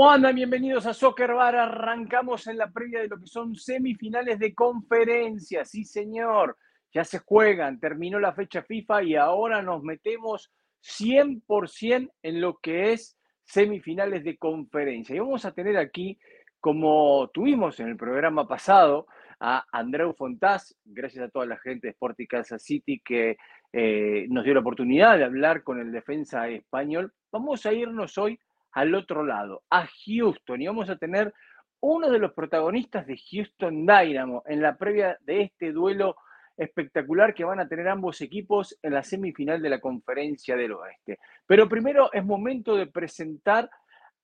[0.00, 0.34] ¿Cómo andan?
[0.34, 1.54] Bienvenidos a Soccer Bar.
[1.56, 5.66] Arrancamos en la previa de lo que son semifinales de conferencia.
[5.66, 6.56] Sí, señor.
[6.90, 10.50] Ya se juegan, terminó la fecha FIFA y ahora nos metemos
[10.82, 15.14] 100% en lo que es semifinales de conferencia.
[15.14, 16.18] Y vamos a tener aquí,
[16.60, 19.06] como tuvimos en el programa pasado,
[19.38, 23.36] a Andreu Fontás, gracias a toda la gente de Sporting Kansas City que
[23.70, 27.12] eh, nos dio la oportunidad de hablar con el defensa español.
[27.30, 28.40] Vamos a irnos hoy
[28.72, 31.32] al otro lado, a Houston, y vamos a tener
[31.80, 36.16] uno de los protagonistas de Houston Dynamo en la previa de este duelo
[36.56, 41.18] espectacular que van a tener ambos equipos en la semifinal de la Conferencia del Oeste.
[41.46, 43.70] Pero primero es momento de presentar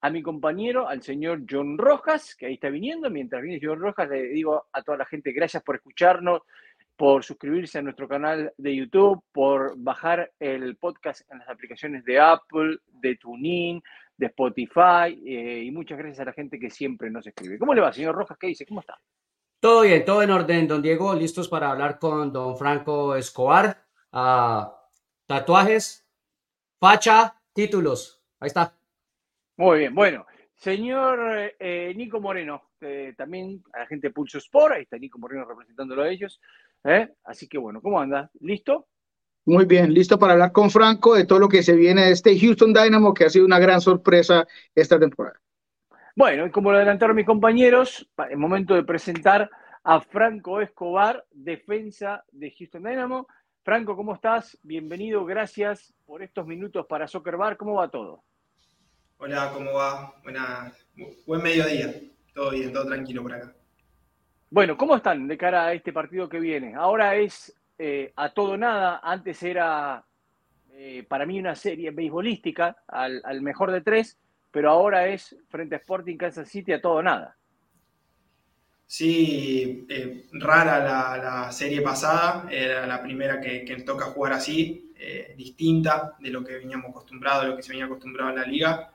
[0.02, 3.08] a mi compañero, al señor John Rojas, que ahí está viniendo.
[3.08, 6.42] Mientras viene John Rojas, le digo a toda la gente gracias por escucharnos,
[6.94, 12.20] por suscribirse a nuestro canal de YouTube, por bajar el podcast en las aplicaciones de
[12.20, 13.82] Apple, de TuneIn,
[14.16, 17.58] de Spotify, eh, y muchas gracias a la gente que siempre nos escribe.
[17.58, 18.38] ¿Cómo le va, señor Rojas?
[18.38, 18.66] ¿Qué dice?
[18.66, 18.98] ¿Cómo está?
[19.60, 21.14] Todo bien, todo en orden, don Diego.
[21.14, 23.84] Listos para hablar con don Franco Escobar.
[24.12, 24.70] Uh,
[25.26, 26.06] tatuajes,
[26.78, 28.22] facha, títulos.
[28.40, 28.74] Ahí está.
[29.56, 30.26] Muy bien, bueno.
[30.54, 35.18] Señor eh, Nico Moreno, eh, también a la gente de Pulso Sport, ahí está Nico
[35.18, 36.40] Moreno representándolo a ellos.
[37.24, 38.30] Así que bueno, ¿cómo anda?
[38.40, 38.86] ¿Listo?
[39.48, 42.36] Muy bien, listo para hablar con Franco de todo lo que se viene de este
[42.36, 44.44] Houston Dynamo, que ha sido una gran sorpresa
[44.74, 45.40] esta temporada.
[46.16, 49.48] Bueno, y como lo adelantaron mis compañeros, es momento de presentar
[49.84, 53.28] a Franco Escobar, defensa de Houston Dynamo.
[53.62, 54.58] Franco, ¿cómo estás?
[54.64, 57.56] Bienvenido, gracias por estos minutos para Soccer Bar.
[57.56, 58.24] ¿Cómo va todo?
[59.18, 60.12] Hola, ¿cómo va?
[60.24, 60.72] Buena,
[61.24, 61.94] buen mediodía.
[62.34, 63.54] Todo bien, todo tranquilo por acá.
[64.50, 66.74] Bueno, ¿cómo están de cara a este partido que viene?
[66.74, 69.00] Ahora es eh, a todo nada.
[69.02, 70.02] Antes era
[70.72, 74.18] eh, para mí una serie beisbolística al, al, mejor de tres,
[74.50, 77.36] pero ahora es frente a Sporting Kansas City a todo nada.
[78.86, 84.82] Sí, eh, rara la, serie pasada, era la primera que, toca jugar así,
[85.36, 88.90] distinta de lo que veníamos acostumbrados, de lo que se venía acostumbrado en la liga.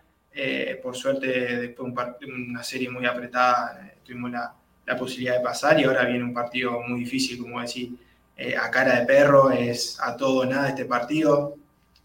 [0.81, 4.55] Por suerte, después de un una serie muy apretada, tuvimos la,
[4.85, 7.91] la, posibilidad de pasar y ahora viene un partido muy difícil, como decir,
[8.41, 11.55] eh, a cara de perro, es a todo o nada este partido.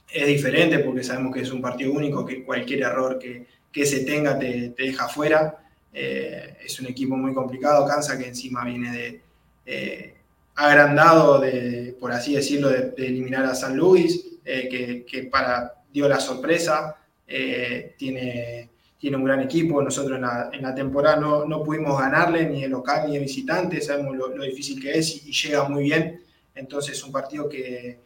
[0.08, 4.04] Es diferente porque sabemos que es un partido único, que cualquier error que, que se
[4.04, 5.58] tenga te, te deja fuera.
[5.92, 9.20] es un equipo muy complicado, Cansa que encima viene
[9.64, 10.14] de
[10.54, 16.20] agrandado, de, por así decirlo, de, eliminar a San Luis, que, que para, dio la
[16.20, 16.96] sorpresa.
[17.28, 19.82] Eh, tiene, tiene un gran equipo.
[19.82, 20.20] Nosotros
[20.52, 24.28] en la, temporada no, no, pudimos ganarle ni de local ni de visitante, sabemos lo,
[24.42, 26.20] difícil que es y, llega muy bien.
[26.56, 28.00] Entonces es un partido que,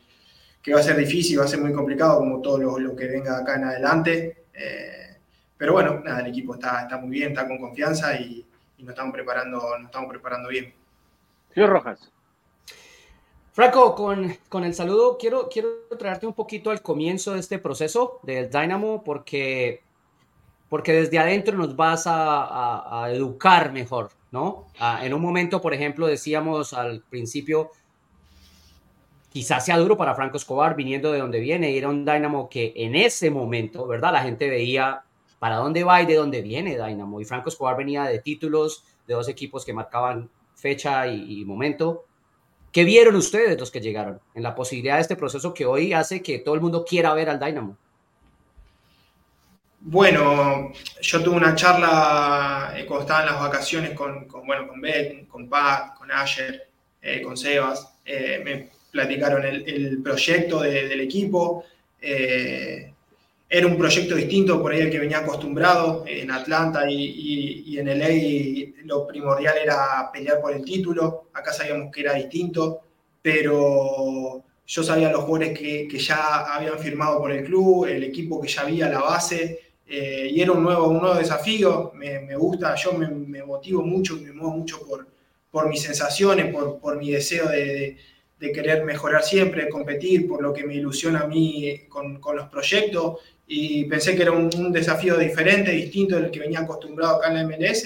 [0.61, 3.07] que, va a ser difícil, va a ser muy complicado como todo lo, lo que
[3.07, 4.45] venga acá en adelante.
[4.53, 5.17] Eh,
[5.57, 8.47] pero bueno, nada, el equipo está, está muy bien, está con confianza y,
[8.77, 10.75] y nos, estamos preparando, nos estamos preparando bien.
[11.55, 12.11] Señor Rojas.
[13.53, 15.69] Franco, con, con, el saludo, quiero, quiero
[15.99, 19.83] traerte un poquito al comienzo de este proceso del Dynamo, porque,
[20.69, 24.67] porque desde adentro nos vas a, a, a educar mejor, ¿no?
[24.79, 27.71] Ah, en un momento, por ejemplo, decíamos al principio,
[29.31, 32.73] quizás sea duro para Franco Escobar viniendo de donde viene, y era un Dynamo que
[32.77, 34.13] en ese momento, ¿verdad?
[34.13, 35.03] La gente veía
[35.39, 39.15] para dónde va y de dónde viene Dynamo, y Franco Escobar venía de títulos de
[39.15, 42.05] dos equipos que marcaban fecha y, momento
[42.73, 46.23] ¿Qué vieron ustedes los que llegaron en la posibilidad de este proceso que hoy hace
[46.23, 47.77] que todo el mundo quiera ver al Dynamo?
[49.81, 54.81] Bueno, yo tuve una charla eh, cuando estaba en las vacaciones con, con bueno, con
[54.81, 56.69] Ben, con Pat, con Asher,
[57.03, 57.93] eh, con Sebas.
[58.05, 61.65] Eh, me platicaron el, proyecto de, del equipo.
[62.01, 62.93] Eh,
[63.49, 67.79] era un proyecto distinto por ahí el que venía acostumbrado en Atlanta y, y, y,
[67.81, 72.81] en LA lo primordial era pelear por el título, acá sabíamos que era distinto,
[73.21, 78.41] pero yo sabía los jugadores que, que ya habían firmado por el club, el equipo
[78.41, 82.77] que ya había, la base, eh, y era un nuevo, un nuevo desafío, me, gusta,
[82.77, 85.09] yo me, me, motivo mucho, me muevo mucho por,
[85.51, 87.97] por mis sensaciones, por, por mi deseo de, de,
[88.41, 92.49] de, querer mejorar siempre, competir, por lo que me ilusiona a mí con, con los
[92.49, 93.19] proyectos,
[93.53, 97.45] y pensé que era un, desafío diferente, distinto del que venía acostumbrado acá en la
[97.45, 97.85] MLS.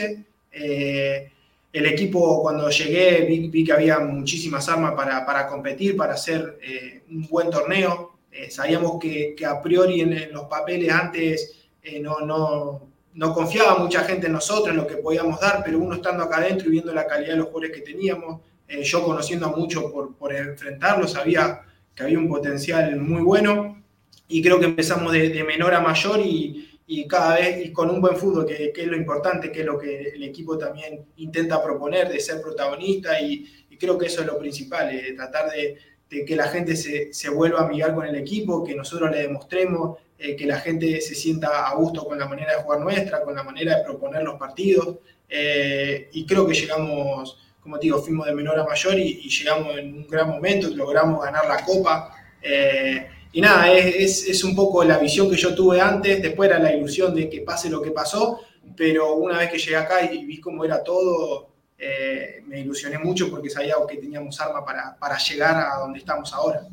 [0.53, 1.31] Eh,
[1.73, 7.05] el equipo cuando llegué vi, que había muchísimas armas para, para competir, para hacer eh,
[7.09, 8.19] un buen torneo.
[8.31, 11.65] Eh, sabíamos que, a priori en, los papeles antes
[12.03, 12.83] no, no,
[13.15, 16.39] no, confiaba mucha gente en nosotros, en lo que podíamos dar, pero uno estando acá
[16.39, 19.91] adentro y viendo la calidad de los jugadores que teníamos, eh, yo conociendo a muchos
[19.91, 21.63] por, por enfrentarlos, sabía
[21.95, 23.83] que había un potencial muy bueno
[24.29, 27.91] y creo que empezamos de, de menor a mayor y, y cada vez y con
[27.91, 31.63] un buen fútbol, que, es lo importante, que es lo que el equipo también intenta
[31.63, 35.77] proponer, de ser protagonista y, creo que eso es lo principal, tratar de,
[36.25, 39.99] que la gente se, se, vuelva a amigar con el equipo, que nosotros le demostremos,
[40.17, 43.35] eh, que la gente se sienta a gusto con la manera de jugar nuestra, con
[43.35, 44.99] la manera de proponer los partidos.
[45.29, 49.79] Eh, y creo que llegamos, como te digo, fuimos de menor a mayor y, llegamos
[49.79, 52.15] en un gran momento, logramos ganar la copa.
[52.43, 56.59] Eh, y nada, es, es, un poco la visión que yo tuve antes, después era
[56.59, 58.41] la ilusión de que pase lo que pasó,
[58.77, 63.31] pero una vez que llegué acá y, vi cómo era todo, eh, me ilusioné mucho
[63.31, 66.69] porque sabía que teníamos arma para, para llegar a donde estamos ahora.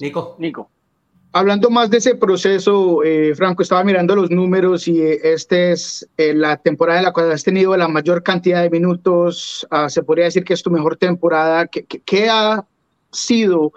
[0.00, 0.36] Nico.
[0.38, 0.70] Nico.
[1.36, 6.08] Hablando más de ese proceso, eh, Franco, estaba mirando los números y eh, esta es
[6.16, 9.66] la temporada en la cual has tenido la mayor cantidad de minutos.
[9.68, 11.66] Ah, se podría decir que es tu mejor temporada.
[11.66, 12.64] qué ha
[13.10, 13.72] sido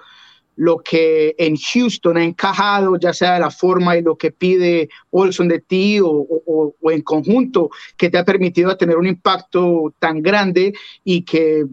[0.55, 4.89] lo que en Houston ha encajado, ya sea de la forma y lo que pide
[5.09, 10.73] Olson de ti o, en conjunto, que te ha permitido tener un impacto tan grande
[11.03, 11.65] y que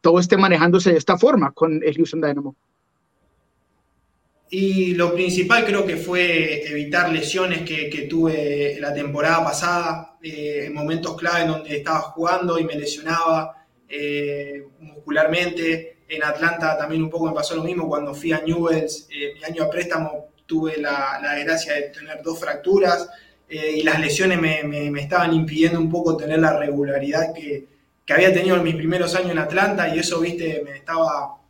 [0.00, 2.54] todo esté manejándose de esta forma con el Houston Dynamo?
[4.54, 10.74] Y lo principal creo que fue evitar lesiones que, tuve la temporada pasada, eh, en
[10.74, 16.02] momentos clave en donde estaba jugando y me lesionaba eh, muscularmente.
[16.06, 19.42] En Atlanta también un poco me pasó lo mismo cuando fui a Newells, eh, mi
[19.42, 23.08] año a préstamo tuve la, la desgracia de tener dos fracturas
[23.48, 27.68] eh, y las lesiones me, me, estaban impidiendo un poco tener la regularidad que,
[28.04, 31.41] que, había tenido en mis primeros años en Atlanta y eso, viste, me estaba,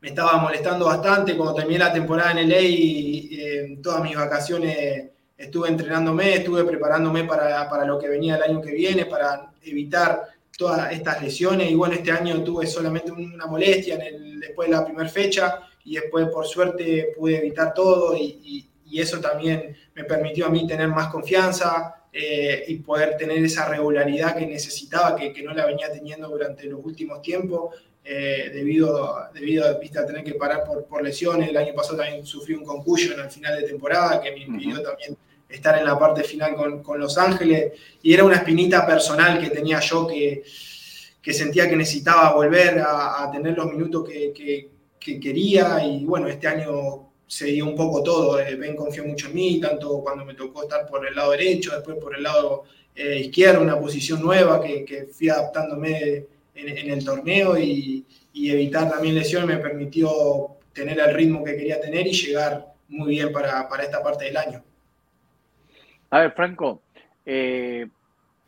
[0.00, 1.36] me estaba molestando bastante.
[1.36, 7.24] Cuando terminé la temporada en LA, y, eh, todas mis vacaciones estuve entrenándome, estuve preparándome
[7.24, 10.28] para, para lo que venía el año que viene, para evitar
[10.60, 13.98] todas estas lesiones y bueno, este año tuve solamente una molestia
[14.38, 19.76] después de la primera fecha y después por suerte pude evitar todo y, eso también
[19.94, 25.14] me permitió a mí tener más confianza eh, y poder tener esa regularidad que necesitaba,
[25.14, 27.76] que, que, no la venía teniendo durante los últimos tiempos.
[28.02, 31.50] Eh, debido, debido a, tener que parar por, por, lesiones.
[31.50, 35.16] El año pasado también sufrí un concussion al final de temporada que me impidió también
[35.50, 39.80] estar en la parte final con, Los Ángeles, y era una espinita personal que tenía
[39.80, 40.42] yo que,
[41.20, 44.68] que sentía que necesitaba volver a, tener los minutos que,
[44.98, 49.34] quería, y bueno, este año se dio un poco todo, eh, Ben confió mucho en
[49.34, 52.64] mí, tanto cuando me tocó estar por el lado derecho, después por el lado
[52.94, 59.56] eh, izquierdo, una posición nueva que, fui adaptándome en, el torneo y, evitar también lesiones
[59.56, 60.10] me permitió
[60.72, 64.62] tener el ritmo que quería tener y llegar muy bien para esta parte del año.
[66.10, 66.82] A ver, Franco,
[67.24, 67.86] eh,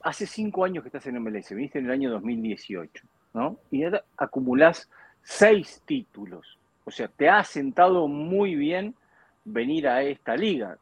[0.03, 3.05] hace cinco años que estás en MLS, viniste en el año 2018,
[3.35, 3.59] ¿no?
[3.71, 3.85] Y
[4.17, 4.91] acumulás
[5.23, 6.59] seis títulos.
[6.85, 8.97] O sea, te ha sentado muy bien
[9.45, 10.77] venir a esta liga.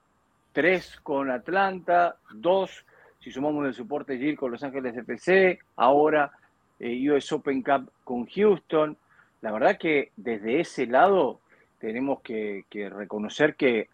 [0.53, 2.87] Tres con Atlanta, dos,
[3.21, 6.33] si sumamos el soporte GIR con Los Ángeles FC, ahora
[6.81, 8.97] eh, US Open Cup con Houston.
[9.43, 11.41] La verdad que desde ese lado
[11.79, 13.89] tenemos que reconocer que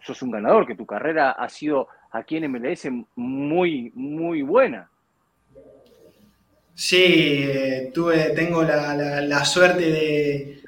[0.00, 4.88] sos un ganador, que tu carrera ha sido aquí en MLS muy, muy buena.
[6.74, 7.44] Sí,
[7.92, 10.62] tuve, tengo la, suerte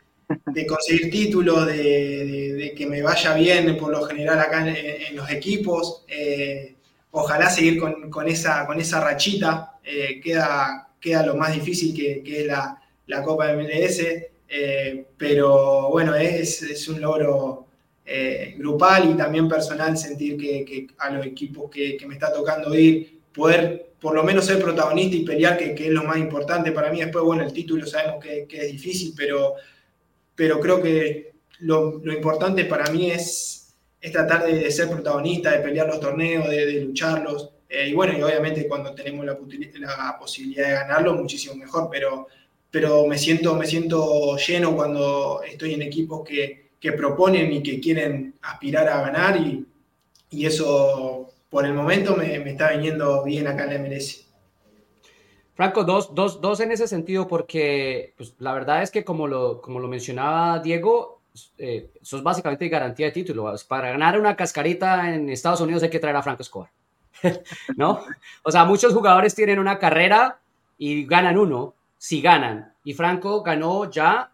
[0.45, 6.05] de, conseguir títulos, de, que me vaya bien por lo general acá en, los equipos.
[6.09, 6.75] Eh,
[7.13, 9.79] ojalá seguir con, esa, con esa rachita.
[9.85, 12.77] Eh, queda, queda lo más difícil que, es la,
[13.25, 14.01] Copa de MLS.
[14.53, 17.67] Eh, pero bueno, es, es un logro
[18.13, 23.21] eh, grupal y también personal sentir que, a los equipos que, me está tocando ir,
[23.33, 26.99] poder por lo menos ser protagonista y pelear, que, es lo más importante para mí.
[26.99, 29.55] Después, bueno, el título sabemos que, es difícil, pero,
[30.35, 33.77] pero creo que lo, importante para mí es,
[34.11, 37.51] tratar de, ser protagonista, de pelear los torneos, de, lucharlos.
[37.73, 39.39] Eh, y bueno, y obviamente cuando tenemos la,
[39.79, 42.27] la, posibilidad de ganarlo, muchísimo mejor, pero,
[42.69, 47.79] pero me, siento, me siento lleno cuando estoy en equipos que, que proponen y que
[47.79, 49.67] quieren aspirar a ganar y,
[50.33, 54.29] eso por el momento me, está viniendo bien acá en la MLS.
[55.55, 59.61] Franco, dos, dos, dos en ese sentido, porque pues, la verdad es que como lo,
[59.61, 61.23] como lo mencionaba Diego,
[61.59, 63.53] eh, sos básicamente garantía de título.
[63.69, 66.71] Para ganar una cascarita en Estados Unidos hay que traer a Franco Escobar.
[67.77, 68.05] ¿No?
[68.43, 70.41] O sea, muchos jugadores tienen una carrera
[70.79, 72.75] y ganan uno, si ganan.
[72.85, 74.33] Y Franco ganó ya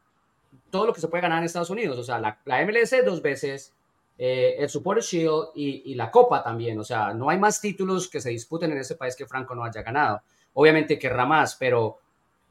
[0.71, 1.99] todo lo que se puede ganar en Estados Unidos.
[1.99, 3.75] O sea, la, MLS dos veces,
[4.19, 6.79] eh, el Supporter Shield y, la Copa también.
[6.79, 9.65] O sea, no hay más títulos que se disputen en ese país que Franco no
[9.65, 10.21] haya ganado.
[10.55, 11.99] Obviamente querrá más, pero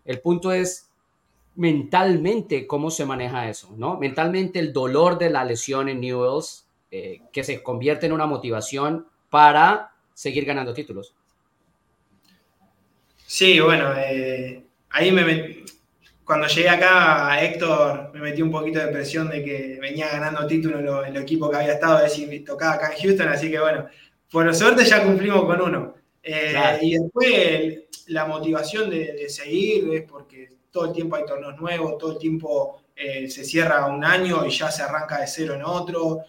[0.03, 0.89] el punto es
[1.55, 3.97] mentalmente cómo se maneja eso, ¿no?
[3.97, 9.07] Mentalmente el dolor de la lesión en Newells, eh, que se convierte en una motivación
[9.29, 11.13] para seguir ganando títulos.
[13.27, 15.65] Sí, bueno, eh, ahí me
[16.23, 20.79] cuando llegué acá, Héctor me metió un poquito de presión de que venía ganando títulos
[21.05, 23.87] en el equipo que había estado, es decir, tocaba acá en Houston, así que bueno,
[24.31, 25.95] por suerte ya cumplimos con uno.
[26.23, 31.97] Eh, y después la motivación de, seguir es porque todo el tiempo hay torneos nuevos,
[31.99, 35.63] todo el tiempo eh, se cierra un año y ya se arranca de cero en
[35.63, 36.21] otro.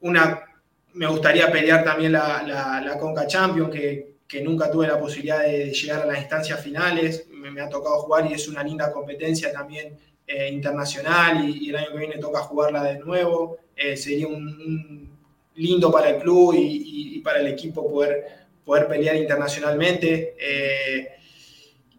[0.00, 0.51] Una,
[0.94, 2.42] me gustaría pelear también la,
[2.84, 7.26] la, Conca Champion, que, que, nunca tuve la posibilidad de, llegar a las instancias finales.
[7.30, 9.98] Me, ha tocado jugar y es una linda competencia también
[10.50, 13.58] internacional y, el año que viene toca jugarla de nuevo.
[13.76, 15.12] sería un
[15.56, 18.26] lindo para el club y, para el equipo poder,
[18.64, 20.34] poder pelear internacionalmente.
[20.38, 21.08] Eh,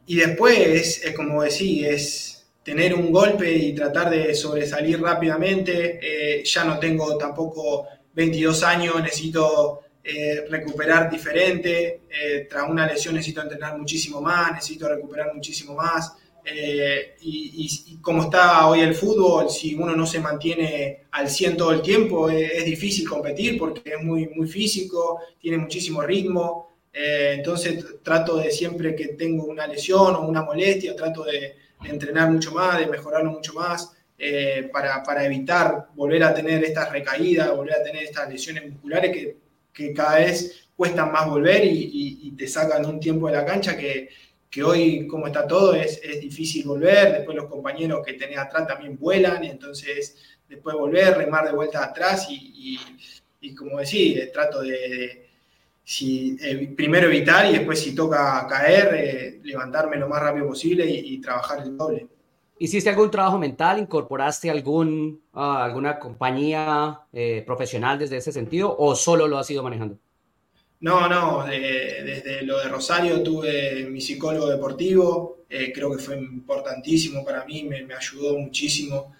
[0.05, 6.00] y después, es como decís, es tener un golpe y tratar de sobresalir rápidamente.
[6.01, 12.01] Eh, ya no tengo tampoco 22 años, necesito eh, recuperar diferente.
[12.50, 16.13] tras una lesión necesito entrenar muchísimo más, necesito recuperar muchísimo más.
[16.46, 21.72] Eh, y, como está hoy el fútbol, si uno no se mantiene al 100 todo
[21.72, 26.75] el tiempo, es, difícil competir porque es muy, muy físico, tiene muchísimo ritmo.
[26.91, 31.55] Eh, entonces trato de siempre que tengo una lesión o una molestia, trato de,
[31.86, 33.92] entrenar mucho más, de mejorarlo mucho más.
[34.17, 39.12] Eh, para, para, evitar volver a tener estas recaídas, volver a tener estas lesiones musculares
[39.12, 44.10] que, cada vez cuestan más volver y, te sacan un tiempo de la cancha que,
[44.63, 47.12] hoy, como está todo, es, difícil volver.
[47.12, 50.15] Después los compañeros que tenés atrás también vuelan, entonces
[50.48, 52.77] después volver, remar de vuelta atrás y,
[53.55, 55.27] como decís, eh, trato de,
[56.01, 61.63] eh, primero evitar y después si toca caer, levantarme lo más rápido posible y, trabajar
[61.63, 62.08] el doble.
[62.63, 63.79] ¿Hiciste algún trabajo mental?
[63.79, 67.01] ¿Incorporaste algún, ah, alguna compañía
[67.46, 69.98] profesional desde ese sentido o solo lo has ido manejando?
[70.79, 77.24] No, no, desde lo de Rosario tuve mi psicólogo deportivo, eh, creo que fue importantísimo
[77.24, 79.13] para mí, me, ayudó muchísimo.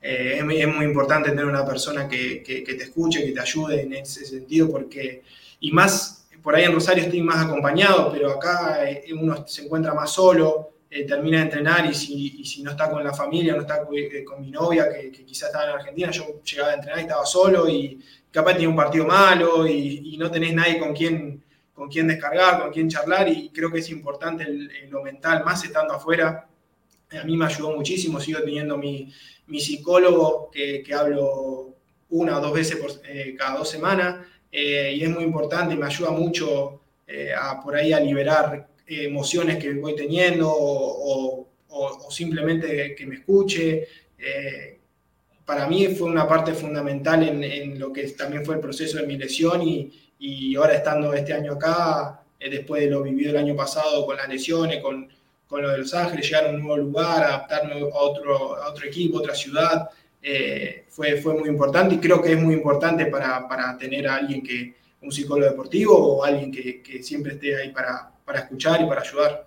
[0.00, 3.94] Eh, es, muy importante tener una persona que, que, te escuche, que te ayude en
[3.94, 5.22] ese sentido, porque,
[5.58, 9.92] y más, por ahí en Rosario estoy más acompañado, pero acá eh, uno se encuentra
[9.92, 10.70] más solo,
[11.06, 14.88] termina de entrenar y si, no está con la familia, no está con, mi novia,
[14.92, 18.54] que, que, quizás estaba en Argentina, yo llegaba a entrenar y estaba solo y capaz
[18.54, 21.42] tenía un partido malo y, no tenés nadie con quien,
[21.74, 24.46] con quien descargar, con quien charlar y creo que es importante
[24.88, 26.46] lo mental, más estando afuera.
[27.18, 29.12] A mí me ayudó muchísimo, sigo teniendo mi,
[29.58, 31.74] psicólogo que, hablo
[32.10, 35.86] una o dos veces por, eh, cada dos semanas eh, y es muy importante, me
[35.86, 37.32] ayuda mucho eh,
[37.64, 41.46] por ahí a liberar emociones que voy teniendo o,
[42.10, 43.86] simplemente que me escuche.
[45.50, 49.16] Para mí fue una parte fundamental en, lo que también fue el proceso de mi
[49.16, 54.06] lesión y, ahora estando este año acá, eh, después de lo vivido el año pasado
[54.06, 55.08] con las lesiones, con,
[55.48, 58.86] con, lo de Los Ángeles, llegar a un nuevo lugar, adaptarme a otro, a otro
[58.86, 59.90] equipo, otra ciudad,
[60.22, 64.18] eh, fue, fue muy importante y creo que es muy importante para, para tener a
[64.18, 68.86] alguien que, un psicólogo deportivo o alguien que siempre esté ahí para, para escuchar y
[68.86, 69.46] para ayudar.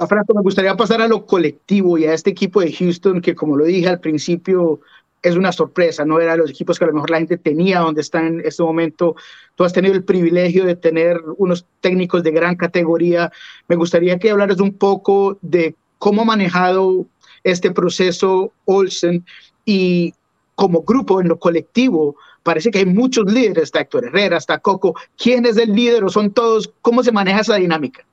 [0.00, 3.36] A Franco, me gustaría pasar a lo colectivo y a este equipo de Houston que,
[3.36, 4.80] como lo dije al principio,
[5.22, 8.00] es una sorpresa, no era los equipos que a lo mejor la gente tenía donde
[8.00, 9.14] está en este momento.
[9.54, 13.30] Tú has tenido el privilegio de tener unos técnicos de gran categoría.
[13.68, 17.06] Me gustaría que hablaras un poco de cómo ha manejado
[17.44, 19.24] este proceso Olsen
[19.64, 20.12] y
[20.56, 22.16] como grupo, en lo colectivo,
[22.48, 24.94] parece que hay muchos líderes, está Héctor Herrera, está Coco.
[25.22, 26.72] ¿Quién es el líder o son todos?
[26.80, 28.06] ¿Cómo se maneja esa dinámica?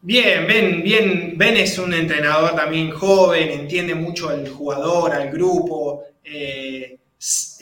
[0.00, 7.00] Bien, Ben, Ben es un entrenador también joven, entiende mucho al jugador, al grupo, eh,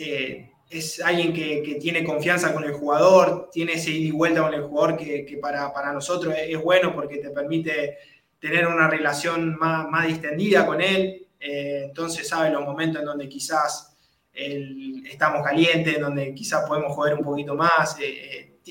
[0.00, 4.52] eh, es alguien que, tiene confianza con el jugador, tiene ese ida y vuelta con
[4.52, 7.96] el jugador que, para, nosotros es, bueno porque te permite
[8.38, 13.30] tener una relación más, más distendida con él, eh, entonces sabe los momentos en donde
[13.30, 13.87] quizás
[15.10, 17.96] estamos calientes, en donde quizás podemos jugar un poquito más,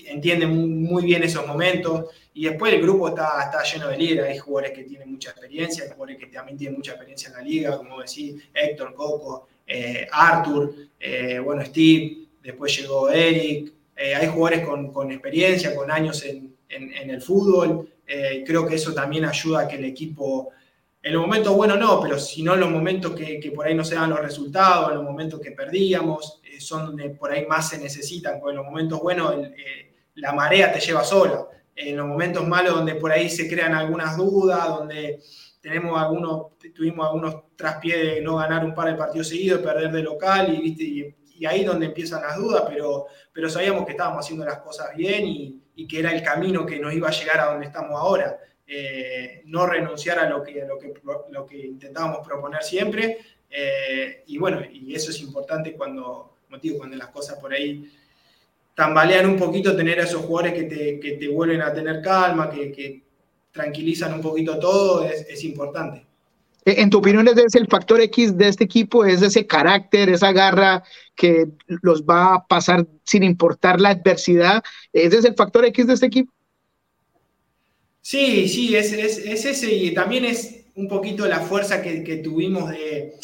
[0.06, 2.06] entiende muy bien esos momentos.
[2.34, 5.84] Y después el grupo está, está lleno de líderes, hay jugadores que tienen mucha experiencia,
[5.84, 10.08] hay jugadores que también tienen mucha experiencia en la liga, como decís, Héctor, Coco, eh,
[10.12, 16.24] Arthur, eh, bueno, Steve, después llegó Eric, eh, hay jugadores con, con, experiencia, con años
[16.24, 20.52] en, en, el fútbol, creo que eso también ayuda a que el equipo,
[21.08, 23.84] en los momentos buenos no, pero si no en los momentos que, por ahí no
[23.84, 27.78] se dan los resultados, en los momentos que perdíamos, son donde por ahí más se
[27.78, 29.36] necesitan, porque en los momentos buenos
[30.16, 31.48] la marea te lleva sola
[31.78, 35.20] en los momentos malos donde por ahí se crean algunas dudas, donde
[35.62, 40.02] tenemos algunos, tuvimos algunos traspiés de no ganar un par de partidos seguidos, perder de
[40.02, 40.84] local y, ¿viste?
[40.84, 44.96] y, y ahí donde empiezan las dudas, pero, pero sabíamos que estábamos haciendo las cosas
[44.96, 48.40] bien y, que era el camino que nos iba a llegar a donde estamos ahora.
[48.70, 50.66] Eh, no renunciar a lo que,
[51.30, 53.20] lo que, intentábamos proponer siempre.
[53.50, 57.90] Eh, y bueno, y eso es importante cuando, motivo, cuando las cosas por ahí
[58.76, 62.50] tambalean un poquito, tener a esos jugadores que te, que te vuelven a tener calma,
[62.50, 63.04] que, que
[63.52, 66.06] tranquilizan un poquito todo, es, es importante.
[66.66, 69.06] Eh, en tu opinión, ¿es el factor X de este equipo?
[69.06, 70.84] ¿Es ese carácter, esa garra
[71.16, 74.62] que los va a pasar sin importar la adversidad?
[74.92, 76.34] ¿Ese es el factor X de este equipo?
[78.10, 82.16] Sí, sí, es, es, es ese y también es un poquito la fuerza que, que
[82.16, 83.16] tuvimos de,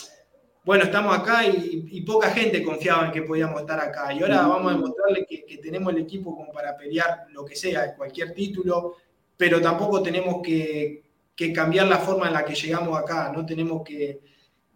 [0.65, 4.11] bueno, estamos acá y, poca gente confiaba en que podíamos estar acá.
[4.11, 7.55] Y ahora vamos a demostrarle que, que, tenemos el equipo como para pelear lo que
[7.55, 8.97] sea, cualquier título,
[9.37, 11.01] pero tampoco tenemos que,
[11.33, 14.19] que cambiar la forma en la que llegamos acá, no tenemos que,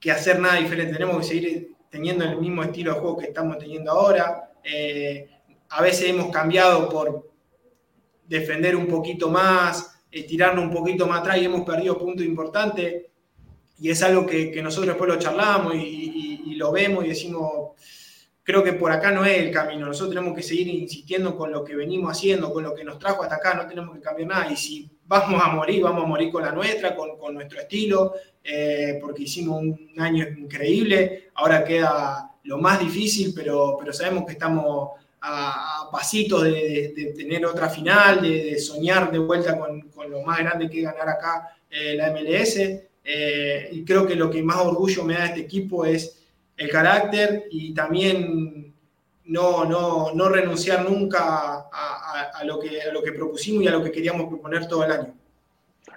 [0.09, 3.91] hacer nada diferente, tenemos que seguir teniendo el mismo estilo de juego que estamos teniendo
[3.91, 4.53] ahora.
[4.63, 5.29] Eh,
[5.67, 7.29] a veces hemos cambiado por
[8.25, 13.05] defender un poquito más, eh, tirarnos un poquito más atrás y hemos perdido puntos importantes.
[13.79, 17.75] Y es algo que, nosotros después lo charlamos y, y, lo vemos y decimos,
[18.41, 19.85] creo que por acá no es el camino.
[19.85, 23.21] Nosotros tenemos que seguir insistiendo con lo que venimos haciendo, con lo que nos trajo
[23.21, 24.51] hasta acá, no tenemos que cambiar nada.
[24.51, 28.13] Y si vamos a morir, vamos a morir con la nuestra, con, con nuestro estilo,
[28.43, 31.29] eh, porque hicimos un año increíble.
[31.35, 34.91] Ahora queda lo más difícil, pero, pero sabemos que estamos
[35.27, 40.81] a, pasitos de, tener otra final, de, soñar de vuelta con, lo más grande que
[40.81, 42.57] ganar acá eh, la MLS.
[43.03, 46.25] Eh, y creo que lo que más orgullo me da este equipo es
[46.57, 48.73] el carácter y también
[49.25, 53.91] no, no, no renunciar nunca a, lo que, lo que propusimos y a lo que
[53.91, 55.13] queríamos proponer todo el año.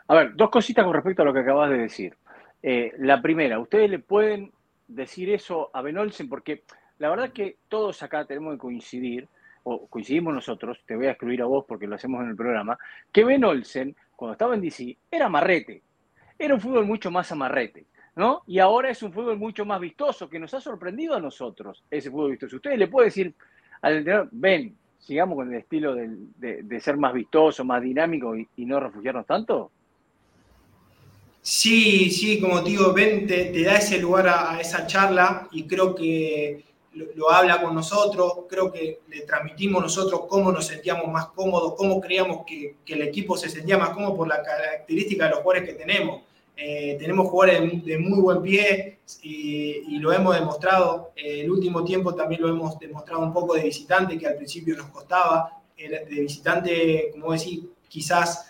[0.08, 2.14] A ver, dos cositas con respecto a lo que acabas de decir.
[2.62, 4.52] Eh, la primera, ¿ustedes le pueden
[4.86, 6.28] decir eso a Ben Olsen?
[6.28, 6.64] Porque
[7.00, 9.26] la verdad que todos acá tenemos que coincidir,
[9.64, 12.78] o coincidimos nosotros, te voy a excluir a vos porque lo hacemos en el programa,
[13.10, 15.82] que Ben Olsen, cuando estaba en DC, era amarrete.
[16.38, 17.86] Era un fútbol mucho más amarrete.
[18.16, 18.42] ¿no?
[18.46, 22.10] Y ahora es un fútbol mucho más vistoso, que nos ha sorprendido a nosotros, ese
[22.10, 22.56] fútbol vistoso.
[22.56, 23.34] Ustedes le pueden decir
[23.80, 28.78] al entrenador, ven, sigamos con el estilo de, ser más vistoso, más dinámico y, no
[28.78, 29.70] refugiarnos tanto.
[31.40, 35.94] Sí, sí, como te digo, Ben te, da ese lugar a, esa charla y creo
[35.94, 41.74] que lo, habla con nosotros, creo que le transmitimos nosotros cómo nos sentíamos más cómodos,
[41.76, 45.40] cómo creíamos que, que el equipo se sentía más cómodo por la característica de los
[45.40, 46.22] jugadores que tenemos
[46.62, 51.12] eh, tenemos jugadores de, muy buen pie y, lo hemos demostrado.
[51.16, 54.76] Eh, el último tiempo también lo hemos demostrado un poco de visitante, que al principio
[54.76, 55.62] nos costaba.
[55.76, 58.49] de visitante, como decir, quizás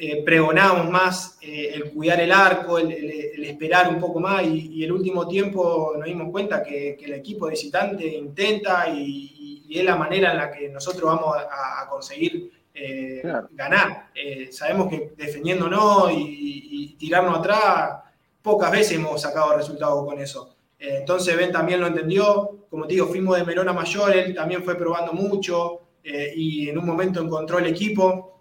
[0.00, 5.26] eh, pregonábamos más el cuidar el arco, el, esperar un poco más y, el último
[5.26, 10.50] tiempo nos dimos cuenta que, el equipo visitante intenta y, es la manera en la
[10.50, 14.10] que nosotros vamos a conseguir eh, ganar.
[14.14, 18.02] Eh, sabemos que defendiéndonos y, y, tirarnos atrás,
[18.40, 20.54] pocas veces hemos sacado resultados con eso.
[20.78, 24.34] Eh, entonces Ben también lo entendió, como te digo, fuimos de menor a mayor, él
[24.34, 28.37] también fue probando mucho y en un momento encontró el equipo.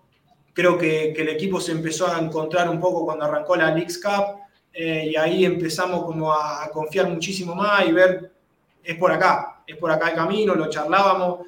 [0.57, 4.41] Creo que, el equipo se empezó a encontrar un poco cuando arrancó la Leagues Cup
[4.73, 8.31] y ahí empezamos como a, confiar muchísimo más y ver,
[8.83, 11.47] es por acá, es por acá el camino, lo charlábamos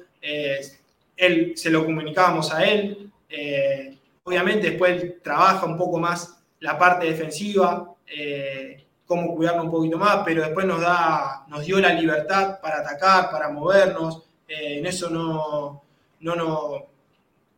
[1.20, 3.10] él, se lo comunicábamos a él.
[3.28, 9.70] Eh, obviamente después él trabaja un poco más la parte defensiva, eh, cómo cuidarlo un
[9.70, 14.22] poquito más, pero después nos, da, nos dio la libertad para atacar, para movernos.
[14.48, 15.82] Eh, en eso no,
[16.20, 16.86] no, no,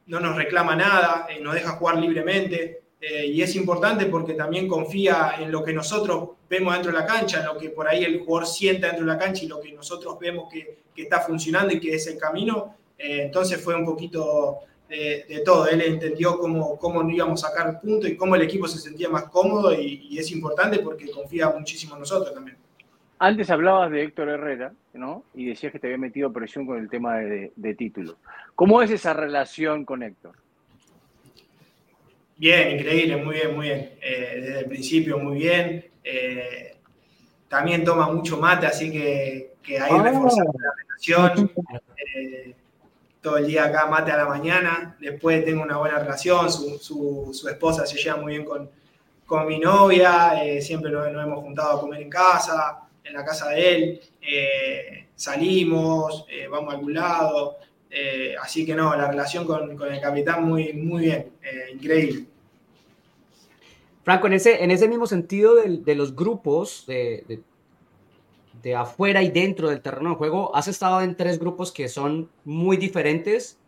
[0.07, 2.83] no, nos reclama nada, nos deja jugar libremente.
[3.01, 7.41] y es importante porque también confía en lo que nosotros vemos dentro de la cancha,
[7.41, 9.73] en lo que por ahí el jugador siente dentro de la cancha y lo que
[9.73, 12.77] nosotros vemos que, está funcionando y que es el camino.
[12.99, 15.67] Eh, entonces fue un poquito de, todo.
[15.67, 19.25] Él entendió cómo, cómo íbamos a sacar puntos y cómo el equipo se sentía más
[19.25, 22.59] cómodo y, es importante porque confía muchísimo en nosotros también.
[23.25, 25.23] Antes hablabas de Héctor Herrera, ¿no?
[25.33, 28.17] Y decías que te había metido presión con el tema de, de títulos.
[28.57, 30.35] ¿Cómo es esa relación con Héctor?
[32.37, 33.91] Bien, increíble, muy bien, muy bien.
[34.03, 35.85] Eh, desde el principio, muy bien.
[36.03, 36.75] Eh,
[37.47, 40.03] también toma mucho mate, así que, que ahí ah.
[40.03, 41.51] reforzamos la relación
[43.21, 46.81] todo el día acá mate a la mañana, después tengo una buena relación, su,
[47.33, 48.69] su, esposa se lleva muy bien con,
[49.25, 53.49] con mi novia, eh, siempre nos, hemos juntado a comer en casa, en la casa
[53.51, 57.57] de él, eh, salimos, eh, vamos a algún lado,
[58.41, 61.33] así que no, la relación con, con el capitán muy, muy bien,
[61.75, 62.25] increíble.
[64.03, 67.43] Franco, en ese, en ese mismo sentido de, de los grupos, de,
[68.63, 72.31] de afuera y dentro del terreno de juego, has estado en tres grupos que son
[72.45, 73.59] muy diferentes,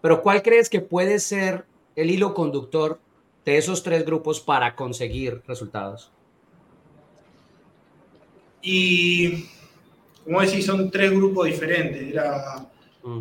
[0.00, 1.64] pero ¿cuál crees que puede ser
[1.96, 3.00] el hilo conductor
[3.44, 6.12] de esos tres grupos para conseguir resultados?
[8.66, 9.44] Y,
[10.24, 12.10] como decís, son tres grupos diferentes.
[12.10, 12.66] Era,
[13.02, 13.20] mm.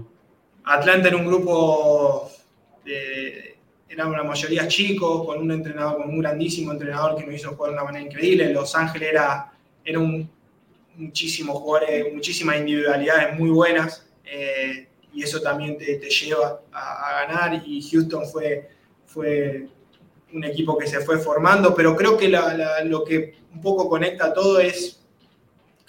[0.63, 2.31] Atlanta era un grupo,
[2.85, 3.57] de,
[3.89, 7.71] era una mayoría chicos, con un entrenador, con un grandísimo entrenador que nos hizo jugar
[7.71, 8.53] de una manera increíble.
[8.53, 9.51] Los Ángeles era,
[9.83, 10.29] era un,
[10.95, 14.07] muchísimos jugadores, muchísimas individualidades muy buenas.
[14.23, 17.63] Eh, y eso también te, lleva a, ganar.
[17.65, 18.69] Y Houston fue,
[19.05, 19.67] fue
[20.33, 24.61] un equipo que se fue formando, pero creo que lo que un poco conecta todo
[24.61, 25.02] es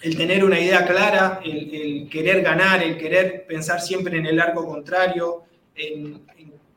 [0.05, 4.63] el tener una idea clara, el, querer ganar, el querer pensar siempre en el arco
[4.63, 6.21] contrario, en,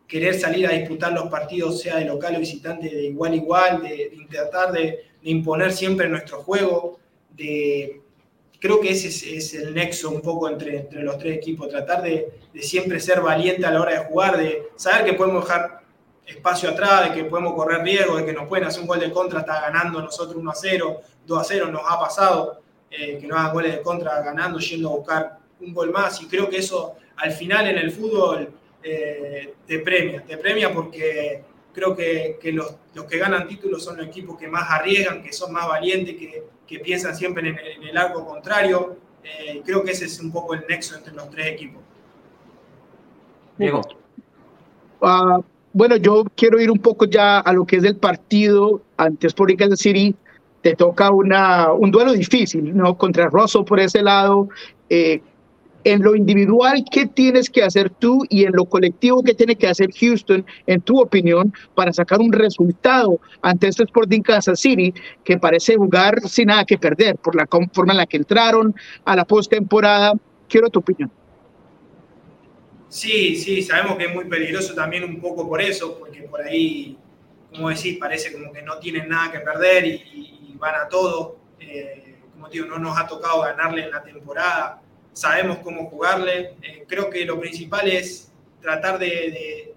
[0.07, 3.83] querer salir a disputar los partidos, sea de local o visitante, de igual a igual,
[3.83, 7.01] de, tratar de, imponer siempre nuestro juego,
[7.37, 8.01] de,
[8.59, 12.99] creo que ese es, el nexo un poco entre, los tres equipos, tratar de, siempre
[12.99, 15.83] ser valiente a la hora de jugar, de saber que podemos dejar
[16.27, 19.13] espacio atrás, de que podemos correr riesgo, de que nos pueden hacer un gol de
[19.13, 23.27] contra, está ganando nosotros 1 a 0, 2 a 0, nos ha pasado, eh, que
[23.27, 26.59] no hagan goles de contra ganando, yendo a buscar un gol más, y creo que
[26.59, 28.51] eso al final en el fútbol
[28.83, 32.75] eh, te premia, te premia porque creo que, los,
[33.09, 37.17] que ganan títulos son los equipos que más arriesgan, que son más valientes, que, piensan
[37.17, 38.97] siempre en el, arco contrario.
[39.25, 41.81] Eh, creo que ese es un poco el nexo entre los tres equipos.
[43.57, 43.83] Diego.
[45.01, 45.41] Ah,
[45.73, 49.57] bueno, yo quiero ir un poco ya a lo que es el partido ante Sporting
[49.57, 50.15] Kansas City.
[50.63, 52.97] Te toca una, un duelo difícil, ¿no?
[52.97, 54.49] Contra Russell por ese lado.
[54.91, 55.21] Eh,
[55.85, 58.25] en lo individual, ¿qué tienes que hacer tú?
[58.29, 62.33] Y en lo colectivo, ¿qué tiene que hacer Houston, en tu opinión, para sacar un
[62.33, 64.93] resultado ante este Sporting Kansas City,
[65.25, 69.17] que parece jugar sin nada que perder por la forma en la que entraron a
[69.17, 70.13] la postemporada?
[70.49, 71.11] Quiero tu opinión.
[72.89, 76.97] Sí, sí, sabemos que es muy peligroso también un poco por eso, porque por ahí,
[77.51, 81.37] como decís, parece como que no tienen nada que perder y, van a todo.
[81.61, 84.81] Eh, como digo, no nos ha tocado ganarle en la temporada,
[85.13, 86.55] sabemos cómo jugarle.
[86.63, 89.75] Eh, creo que lo principal es tratar de,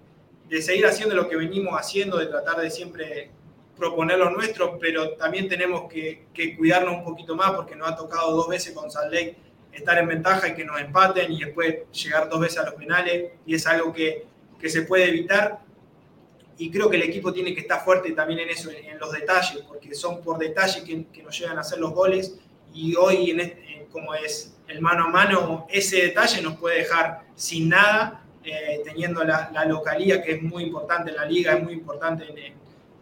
[0.62, 3.32] seguir haciendo lo que venimos haciendo, de tratar de siempre
[3.78, 7.96] proponer lo nuestro, pero también tenemos que, que cuidarnos un poquito más porque nos ha
[7.96, 9.38] tocado dos veces con Salt Lake
[9.72, 13.32] estar en ventaja y que nos empaten y después llegar dos veces a los penales
[13.46, 14.26] y es algo que,
[14.60, 15.60] que se puede evitar.
[16.62, 19.64] Y creo que el equipo tiene que estar fuerte también en eso, en, los detalles,
[19.68, 22.38] porque son por detalles que, que, nos llegan a hacer los goles
[22.72, 27.24] y hoy, en este, como es el mano a mano, ese detalle nos puede dejar
[27.34, 31.64] sin nada, eh, teniendo la, la, localía que es muy importante en la liga, es
[31.64, 32.54] muy importante en,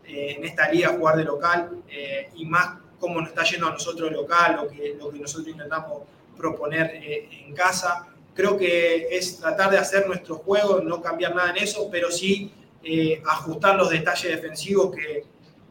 [0.05, 4.09] en esta liga jugar de local eh, y más cómo nos está yendo a nosotros
[4.09, 6.03] local, lo que, lo que nosotros intentamos
[6.37, 8.07] proponer eh, en casa.
[8.33, 12.53] Creo que es tratar de hacer nuestro juego, no cambiar nada en eso, pero sí
[12.83, 15.23] eh, ajustar los detalles defensivos que,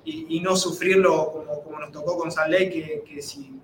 [0.04, 3.60] y, no sufrirlo como, como, nos tocó con San que, que si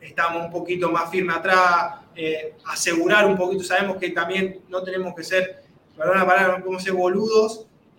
[0.00, 5.14] estamos un poquito más firmes atrás, eh, asegurar un poquito, sabemos que también no tenemos
[5.14, 5.62] que ser,
[5.96, 7.66] perdón la palabra, no podemos ser boludos,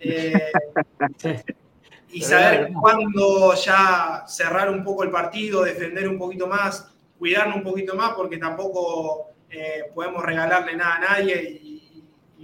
[2.12, 7.62] y saber cuándo ya cerrar un poco el partido, defender un poquito más, cuidarnos un
[7.62, 11.76] poquito más porque tampoco eh, podemos regalarle nada a nadie y,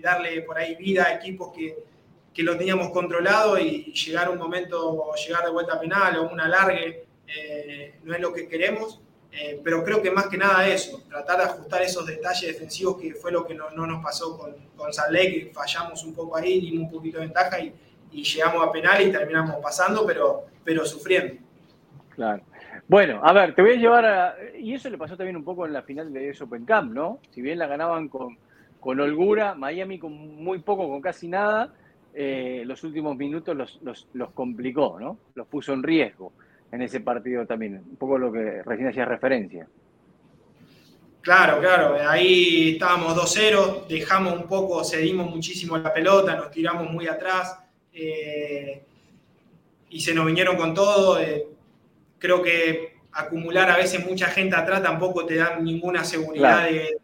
[0.02, 1.74] darle por ahí vida a equipos que,
[2.36, 6.40] que, lo teníamos controlado y llegar un momento, llegar de vuelta a penal o un
[6.40, 9.00] alargue, eh, no es lo que queremos.
[9.32, 13.12] Eh, pero creo que más que nada eso, tratar de ajustar esos detalles defensivos que
[13.14, 16.84] fue lo que no, no nos pasó con, con que fallamos un poco ahí, dimos
[16.84, 17.74] un poquito de ventaja y,
[18.12, 21.34] y llegamos a penal y terminamos pasando, pero, pero sufriendo.
[22.10, 22.42] Claro.
[22.88, 24.36] Bueno, a ver, te voy a llevar a.
[24.58, 27.18] Y eso le pasó también un poco en la final de Open Camp, ¿no?
[27.30, 28.38] Si bien la ganaban con,
[28.80, 31.74] con holgura, Miami con muy poco, con casi nada,
[32.18, 35.18] eh, los últimos minutos los, los, los, complicó, ¿no?
[35.34, 36.32] Los puso en riesgo
[36.72, 37.74] en ese partido también.
[37.74, 39.68] Un poco lo que recién hacía referencia.
[41.20, 41.98] Claro, claro.
[42.08, 47.58] Ahí estábamos 2-0, dejamos un poco, cedimos muchísimo la pelota, nos tiramos muy atrás
[47.92, 48.82] eh,
[49.90, 51.20] y se nos vinieron con todo.
[51.20, 51.48] Eh,
[52.18, 56.96] creo que acumular a veces mucha gente atrás tampoco te da ninguna seguridad de,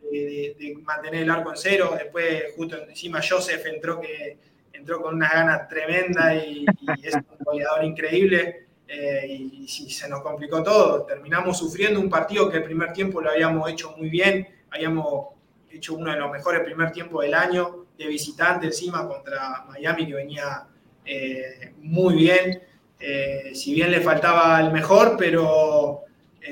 [0.82, 1.94] mantener el arco en cero.
[1.98, 4.38] Después, justo encima, Joseph entró, que,
[4.82, 6.66] entró con una gana tremenda y,
[7.02, 8.66] es un goleador increíble.
[8.88, 11.04] Eh, y, se nos complicó todo.
[11.04, 14.46] Terminamos sufriendo un partido que el primer tiempo lo habíamos hecho muy bien.
[14.70, 15.28] Habíamos
[15.70, 20.14] hecho uno de los mejores primer tiempos del año de visitante encima contra Miami que
[20.14, 20.66] venía
[21.04, 22.60] eh, muy bien.
[22.98, 26.00] Eh, si bien le faltaba el mejor, pero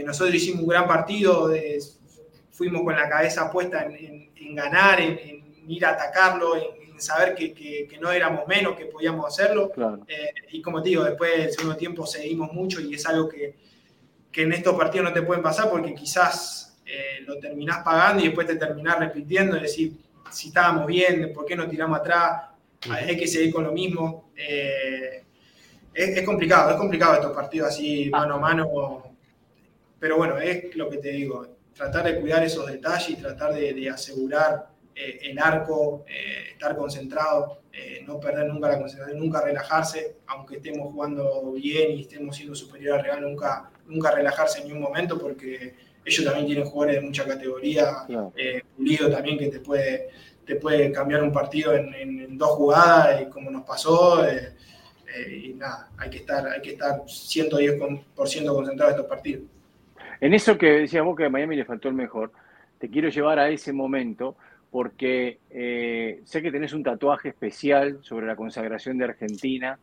[0.05, 1.51] nosotros hicimos un gran partido,
[2.53, 8.11] fuimos con la cabeza puesta en, ganar, en, ir a atacarlo, en, saber que, no
[8.11, 9.73] éramos menos, que podíamos hacerlo.
[10.51, 13.55] y como te digo, después del segundo tiempo seguimos mucho y es algo que,
[14.31, 18.27] que en estos partidos no te pueden pasar porque quizás eh, lo terminás pagando y
[18.27, 19.93] después te terminás repitiendo y decir,
[20.31, 22.43] si estábamos bien, ¿por qué no tiramos atrás?
[22.91, 24.33] Hay que seguir con lo mismo.
[24.37, 25.25] Eh,
[25.93, 29.03] es, complicado, es complicado estos partidos así mano a mano,
[29.99, 33.89] pero bueno, es lo que te digo, tratar de cuidar esos detalles y tratar de,
[33.91, 36.05] asegurar eh, el arco,
[36.53, 37.61] estar concentrado,
[38.07, 42.99] no perder nunca la concentración, nunca relajarse, aunque estemos jugando bien y estemos siendo superior
[42.99, 45.75] al Real, nunca, nunca relajarse en ningún momento porque
[46.05, 50.09] ellos también tienen jugadores de mucha categoría, eh, Pulido también que te puede,
[50.47, 54.27] te puede cambiar un partido en, dos jugadas, como nos pasó.
[54.27, 54.55] Eh,
[55.15, 59.43] eh, y nada, hay que estar, hay que estar 110% concentrado en estos partidos.
[60.21, 62.33] En eso que decías vos que a Miami le faltó el mejor,
[62.79, 64.37] te quiero llevar a ese momento
[64.71, 65.39] porque
[66.25, 69.79] sé que tenés un tatuaje especial sobre la consagración de Argentina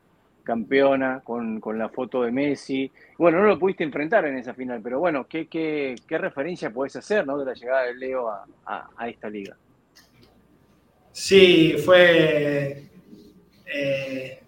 [0.48, 2.90] campeona con, la foto de Messi.
[3.18, 6.96] Bueno, no lo pudiste enfrentar en esa final, pero bueno, ¿qué, qué, qué referencia podés
[6.96, 7.38] hacer ¿no?
[7.38, 9.58] de la llegada de Leo a, esta liga?
[11.12, 12.82] Sí, fue
[13.66, 14.40] eh,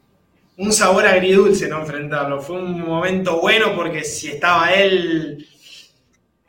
[0.56, 2.41] un sabor agridulce no enfrentarlo.
[2.41, 5.45] Fue un momento bueno porque si estaba él,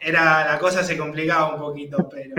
[0.01, 2.35] era, la cosa se complicaba un poquito, pero,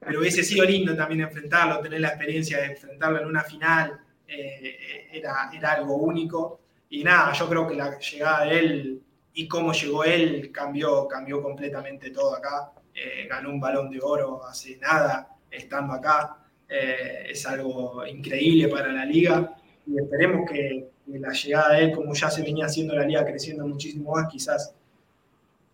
[0.00, 4.00] pero hubiese sido lindo también enfrentarlo, tener la experiencia de enfrentarlo en una final.
[4.26, 6.60] Eh, era, era algo único.
[6.88, 9.02] Y nada, yo creo que la llegada de él
[9.34, 12.72] y cómo llegó él cambió, cambió completamente todo acá.
[12.94, 16.38] Eh, ganó un balón de oro hace nada estando acá.
[16.68, 19.54] Eh, es algo increíble para la liga
[19.86, 23.66] y esperemos que, la llegada de él, como ya se venía haciendo la liga creciendo
[23.66, 24.74] muchísimo más, quizás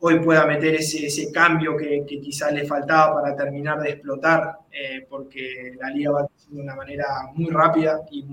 [0.01, 5.07] hoy pueda meter ese, ese cambio que, quizás le faltaba para terminar de explotar, eh,
[5.09, 8.25] porque la liga va de una manera muy rápida y,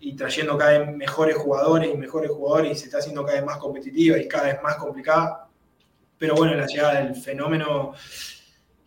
[0.00, 3.46] y, trayendo cada vez mejores jugadores y mejores jugadores y se está haciendo cada vez
[3.46, 5.48] más competitiva y cada vez más complicada.
[6.16, 7.92] Pero bueno, la llegada del fenómeno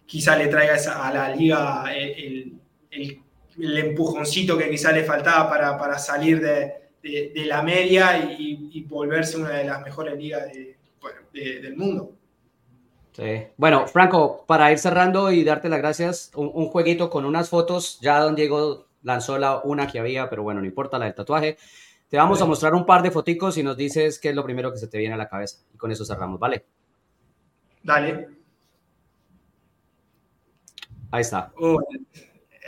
[0.05, 2.53] quizás le traiga a la liga el,
[2.89, 3.21] el,
[3.59, 8.83] el empujoncito que quizás le faltaba para, para salir de, de, la media y, y
[8.83, 10.76] volverse una de las mejores ligas de,
[11.33, 12.13] del mundo.
[13.13, 13.47] Sí.
[13.57, 17.99] Bueno, Franco, para ir cerrando y darte las gracias, un, jueguito con unas fotos.
[17.99, 21.57] Ya don Diego lanzó la una que había, pero bueno, no importa, la del tatuaje.
[22.09, 24.71] Te vamos a mostrar un par de foticos y nos dices qué es lo primero
[24.71, 25.57] que se te viene a la cabeza.
[25.73, 26.65] Y con eso cerramos, ¿vale?
[27.83, 28.29] Dale.
[31.11, 31.51] Ahí está.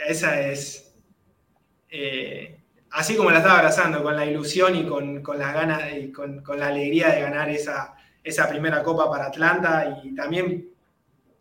[0.08, 0.94] esa es.
[1.88, 6.10] Eh, así como la estaba abrazando, con la ilusión y con, con las ganas y
[6.10, 10.68] con, con, la alegría de ganar esa, esa primera copa para Atlanta y también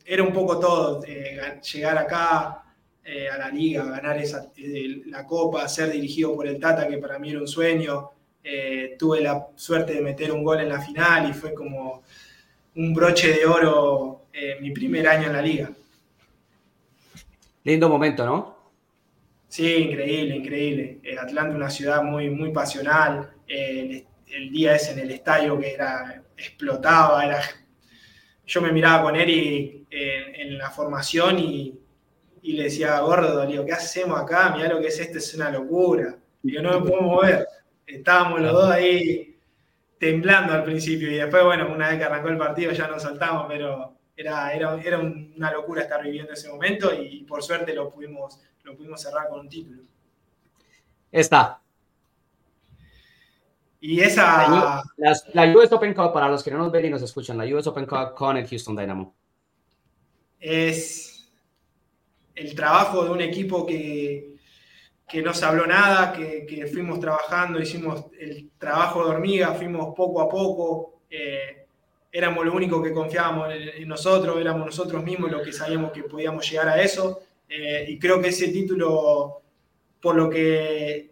[0.05, 2.63] era un poco todo, eh, llegar acá
[3.03, 6.97] eh, a la liga, ganar esa, eh, la copa, ser dirigido por el Tata, que
[6.97, 8.11] para mí era un sueño.
[8.97, 12.01] tuve la suerte de meter un gol en la final y fue como
[12.75, 14.25] un broche de oro
[14.61, 15.69] mi primer año en la liga.
[17.63, 18.55] Lindo momento, ¿no?
[19.47, 21.01] Sí, increíble, increíble.
[21.19, 23.29] Atlanta, una ciudad muy, muy pasional.
[23.45, 27.41] el, el día ese en el estadio que era explotaba, era...
[28.45, 31.79] yo me miraba con Eri en, la formación y,
[32.41, 34.53] le decía, gordo, digo, ¿qué hacemos acá?
[34.55, 36.17] Mirá lo que es esto, es una locura.
[36.41, 37.47] Digo, no me puedo mover.
[37.85, 39.37] Estábamos los dos ahí
[39.99, 43.45] temblando al principio y después, bueno, una vez que arrancó el partido ya nos saltamos,
[43.47, 48.39] pero era, era, era una locura estar viviendo ese momento y, por suerte lo pudimos,
[48.63, 49.83] lo pudimos cerrar con un título.
[51.11, 51.58] Está,
[53.81, 54.83] y esa...
[54.97, 57.67] La, US Open Cup, para los que no nos ven y nos escuchan, la US
[57.67, 59.15] Open Cup con el Houston Dynamo.
[60.39, 61.31] Es
[62.35, 64.35] el trabajo de un equipo que,
[65.07, 70.21] que no se habló nada, que, fuimos trabajando, hicimos el trabajo de hormiga, fuimos poco
[70.21, 71.65] a poco, eh,
[72.11, 76.49] éramos lo único que confiábamos en, nosotros, éramos nosotros mismos los que sabíamos que podíamos
[76.49, 77.21] llegar a eso.
[77.47, 79.41] Eh, y creo que ese título,
[79.99, 81.08] por lo que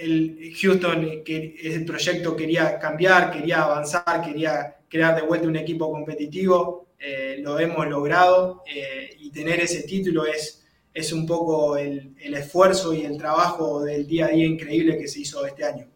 [0.00, 5.90] el Houston, que el proyecto quería cambiar, quería avanzar, quería crear de vuelta un equipo
[5.90, 12.14] competitivo, eh, lo hemos logrado eh, y tener ese título es, es un poco el,
[12.18, 15.86] esfuerzo y el trabajo del día a día increíble que se hizo este año.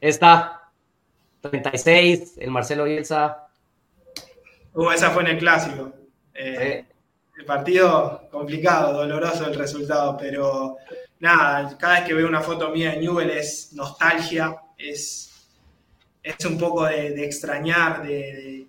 [0.00, 0.70] Está
[1.40, 3.48] 36, el Marcelo Bielsa.
[4.74, 5.92] Uh, esa fue en el clásico.
[6.34, 6.84] Eh,
[7.36, 10.76] el partido complicado, doloroso el resultado, pero
[11.22, 15.48] nada, cada vez que veo una foto mía de Newell es nostalgia, es,
[16.20, 18.66] es un poco de, extrañar, de,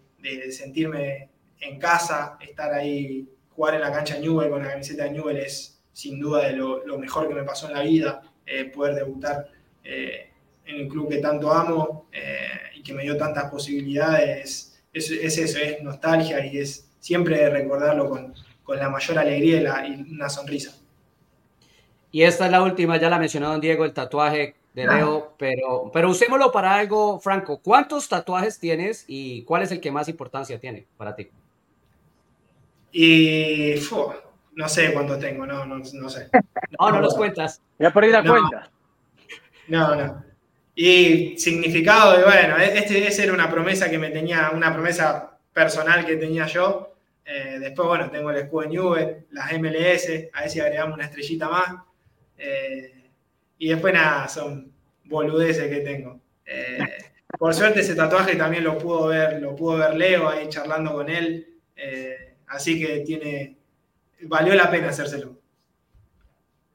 [0.52, 5.38] sentirme en casa, estar ahí, jugar en la cancha Newell con la camiseta de Newell
[5.38, 9.50] es sin duda de lo, mejor que me pasó en la vida, eh, poder debutar
[9.84, 10.30] eh,
[10.66, 15.58] en el club que tanto amo eh, y que me dio tantas posibilidades, es, eso,
[15.58, 18.34] es nostalgia y es siempre recordarlo con,
[18.68, 20.83] la mayor alegría y, una sonrisa.
[22.14, 25.90] Y esta es la última, ya la mencionó don Diego, el tatuaje de Leo, pero,
[25.92, 27.58] pero usémoslo para algo, Franco.
[27.58, 31.32] ¿Cuántos tatuajes tienes y cuál es el que más importancia tiene para ti?
[32.92, 33.74] Y
[34.54, 36.30] no sé cuántos tengo, no, no, no sé.
[36.80, 37.60] No, no los cuentas.
[37.80, 38.70] Ya perdí la cuenta.
[39.68, 40.24] No, no.
[40.76, 45.36] Y significado, de, bueno, e-, este, esa era una promesa que me tenía, una promesa
[45.52, 46.94] personal que tenía yo.
[47.26, 51.06] Eh, después, bueno, tengo el escudo en Juve, las MLS, a ver si agregamos una
[51.06, 51.74] estrellita más.
[52.38, 53.10] Eh,
[53.58, 54.72] y después nada, son
[55.06, 56.20] boludeces que tengo.
[56.46, 56.80] Eh,
[57.38, 61.10] por suerte ese tatuaje también lo pudo ver, lo pudo ver Leo ahí charlando con
[61.10, 61.48] él.
[62.48, 63.58] así que tiene,
[64.22, 65.40] valió la pena hacérselo.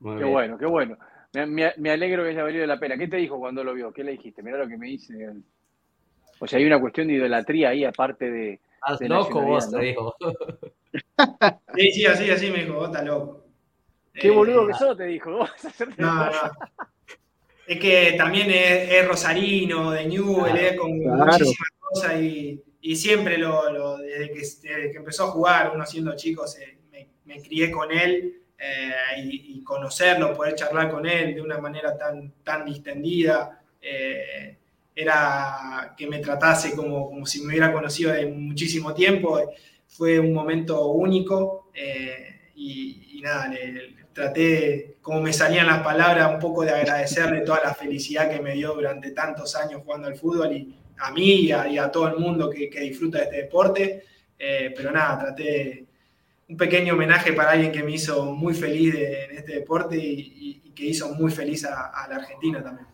[0.03, 0.99] qué bueno, qué bueno.
[1.33, 2.97] Me, alegro que haya valido la pena.
[2.97, 3.93] ¿Qué te dijo cuando lo vio?
[3.93, 4.43] ¿Qué le dijiste?
[4.43, 5.15] Mira lo que me dice.
[6.41, 8.61] O sea, hay una cuestión de idolatría ahí, aparte de.
[8.81, 10.15] Haz loco vos, te dijo.
[11.75, 13.48] Sí, sí, así, así me dijo, vos estás loco.
[14.21, 15.31] Qué boludo que eh, sos, te dijo.
[15.97, 16.33] no, no.
[17.67, 23.99] Es que también es, rosarino, de Newell, eh, con muchísimas cosas y, y siempre lo,
[23.99, 26.45] desde, que, empezó a jugar, uno siendo chico,
[26.91, 31.97] me, me crié con él eh, y, conocerlo, poder charlar con él de una manera
[31.97, 34.57] tan, tan distendida, eh,
[34.95, 39.41] era que me tratase como, como, si me hubiera conocido de muchísimo tiempo.
[39.87, 46.41] Fue un momento único eh, y, nada, le, traté, como me salían las palabras, un
[46.41, 50.53] poco de agradecerle toda la felicidad que me dio durante tantos años jugando al fútbol
[50.53, 54.05] y a mí y a, todo el mundo que, que, disfruta de este deporte.
[54.37, 55.87] pero nada, traté
[56.49, 60.87] un pequeño homenaje para alguien que me hizo muy feliz en este deporte y, que
[60.87, 62.87] hizo muy feliz a, la Argentina también.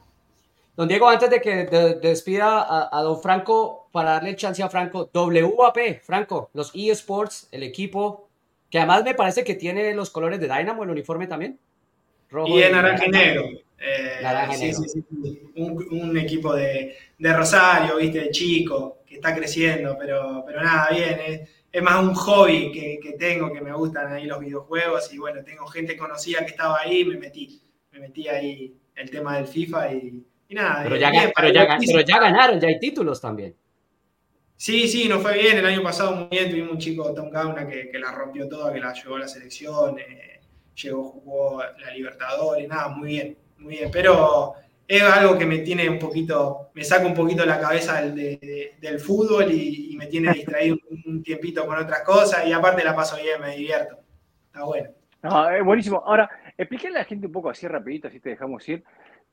[0.74, 1.66] Don Diego, antes de que
[2.00, 8.30] despida a, don Franco, para darle chance a Franco, WAP, Franco, los eSports, el equipo,
[8.74, 11.60] que además me parece que tiene los colores de Dynamo, el uniforme también.
[12.28, 13.44] Rojo y en naranja y negro.
[13.78, 19.32] Eh, naranja sí, Sí, sí, un, equipo de, de, Rosario, viste, de chico, que está
[19.32, 21.20] creciendo, pero, pero nada, bien.
[21.24, 25.44] Eh es más un hobby que, tengo, que me gustan ahí los videojuegos y bueno,
[25.44, 29.92] tengo gente conocida que estaba ahí, me metí, me metí ahí el tema del FIFA
[29.92, 30.82] y, nada.
[30.82, 31.10] Pero, ya,
[32.20, 33.54] ganaron, ya hay títulos también.
[34.56, 37.66] Sí, sí, nos fue bien, el año pasado muy bien, tuvimos un chico, Tom Gauna,
[37.66, 40.40] que, la rompió toda, que la llevó a la selección, eh,
[40.74, 44.54] llegó, jugó la Libertadores, nada, muy bien, muy bien, pero
[44.86, 49.00] es algo que me tiene un poquito, me saca un poquito la cabeza del, del
[49.00, 53.40] fútbol y, me tiene distraído un, tiempito con otras cosas y aparte la paso bien,
[53.40, 53.96] me divierto.
[54.46, 54.90] Está bueno.
[55.56, 56.02] es buenísimo.
[56.04, 58.84] Ahora, explíquenle a la gente un poco así rapidito, así te dejamos ir.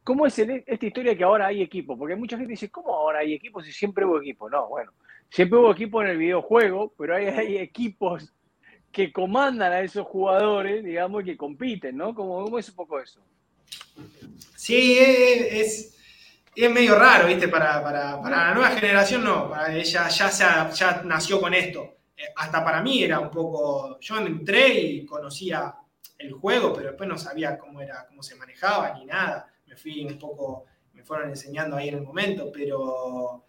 [0.03, 1.97] ¿Cómo es esta historia que ahora hay equipo?
[1.97, 4.49] Porque mucha gente dice, ¿cómo ahora hay equipos si siempre hubo equipo?
[4.49, 4.91] No, bueno,
[5.31, 8.31] siempre hubo equipo en el videojuego, pero hay, hay equipos
[8.91, 12.13] que comandan a esos jugadores, digamos, y que compiten, ¿no?
[12.13, 13.21] ¿Cómo, cómo es un poco eso?
[14.55, 15.97] Sí, es,
[16.55, 17.47] es medio raro, ¿viste?
[17.47, 21.95] Para, la nueva generación no, para ella ya, ya nació con esto.
[22.17, 25.73] Eh, hasta para mí era un poco, yo entré y conocía
[26.17, 29.47] el juego, pero después no sabía cómo era, cómo se manejaba ni nada.
[29.65, 33.45] Me fui un poco, me fueron enseñando ahí en el momento, pero,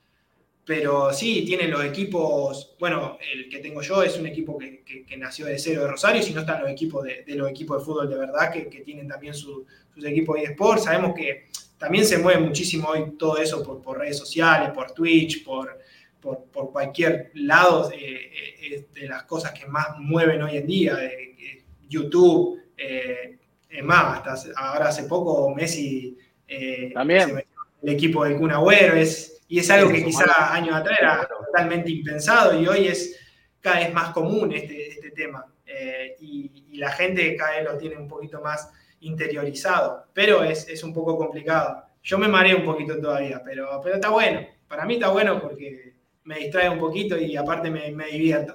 [0.64, 4.82] pero sí, tienen los equipos, bueno, el que tengo yo es un equipo que,
[5.16, 8.08] nació de cero de Rosario, si no están los equipos de, los equipos de fútbol
[8.08, 10.84] de verdad que, tienen también su, sus equipos de eSports.
[10.84, 15.80] Sabemos que también se mueve muchísimo hoy todo eso por, redes sociales, por Twitch, por,
[16.20, 21.30] por, cualquier lado de, las cosas que más mueven hoy en día, de,
[21.88, 22.58] YouTube.
[22.76, 23.36] Eh,
[23.68, 26.16] es más, hasta ahora hace poco Messi
[26.48, 27.42] eh, también.
[27.82, 31.90] el equipo del Kun Agüero es, y es algo que quizá años atrás era totalmente
[31.90, 33.20] impensado y hoy es
[33.60, 35.44] cada vez más común este, este tema.
[35.66, 40.66] Eh, y, y, la gente cada vez lo tiene un poquito más interiorizado, pero es,
[40.70, 41.84] es, un poco complicado.
[42.02, 44.40] Yo me mareo un poquito todavía, pero, pero está bueno.
[44.66, 48.54] Para mí está bueno porque me distrae un poquito y aparte me, me divierto.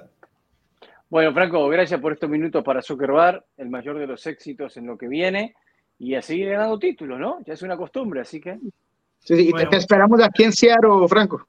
[1.08, 4.98] Bueno, Franco, gracias por estos minutos para Zuckerbar, el mayor de los éxitos en lo
[4.98, 5.54] que viene
[5.96, 7.38] y a seguir ganando títulos, ¿no?
[7.46, 8.58] Ya es una costumbre, así que.
[9.20, 11.46] Sí, y te, esperamos aquí en Seattle, Franco.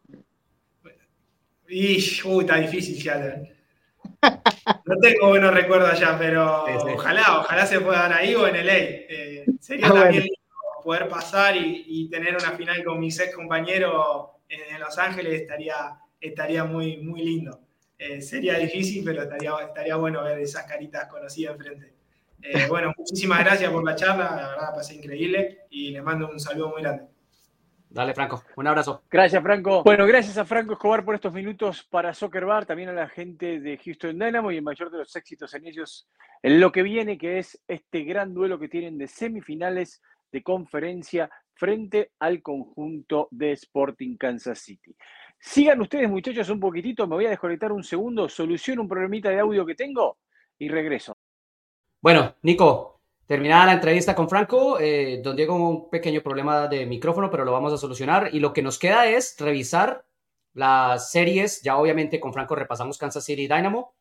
[1.68, 3.56] Y, uy, está difícil Seattle.
[4.86, 8.70] No tengo buenos recuerdos allá, pero ojalá, ojalá se pueda dar ahí o en el
[8.70, 10.40] Eh, sería ah, también lindo
[10.84, 15.76] poder pasar y, tener una final con mis ex compañeros en Los Ángeles estaría,
[16.20, 17.62] estaría muy, muy lindo.
[17.98, 21.94] Eh, sería difícil, pero estaría, estaría bueno ver esas caritas conocidas enfrente.
[22.42, 26.40] Eh, bueno, muchísimas gracias por la charla, la verdad pasé increíble y le mando un
[26.40, 27.04] saludo muy grande.
[27.90, 28.44] Dale, Franco.
[28.56, 29.02] Un abrazo.
[29.10, 29.84] Gracias, Franco.
[29.84, 33.60] Bueno, gracias a Franco Escobar por estos minutos para Soccer Bar, también a la gente
[33.60, 36.08] de Houston Dynamo y el mayor de los éxitos en ellos
[36.44, 41.32] en lo que viene, que es este gran duelo que tienen de semifinales de conferencia
[41.56, 44.96] frente al conjunto de Sporting Kansas City.
[45.40, 47.08] Sigan ustedes, muchachos, un poquitito.
[47.08, 50.20] Me voy a desconectar un segundo, soluciono un problemita de audio que tengo
[50.60, 51.18] y regreso.
[52.02, 52.99] Bueno, Nico,
[53.30, 57.52] Terminada la entrevista con Franco, eh, don Diego un pequeño problema de micrófono, pero lo
[57.52, 58.32] vamos a solucionar.
[58.34, 60.04] Y lo que nos queda es revisar
[60.54, 61.62] las series.
[61.62, 63.94] Ya obviamente con Franco repasamos Kansas City Dynamo.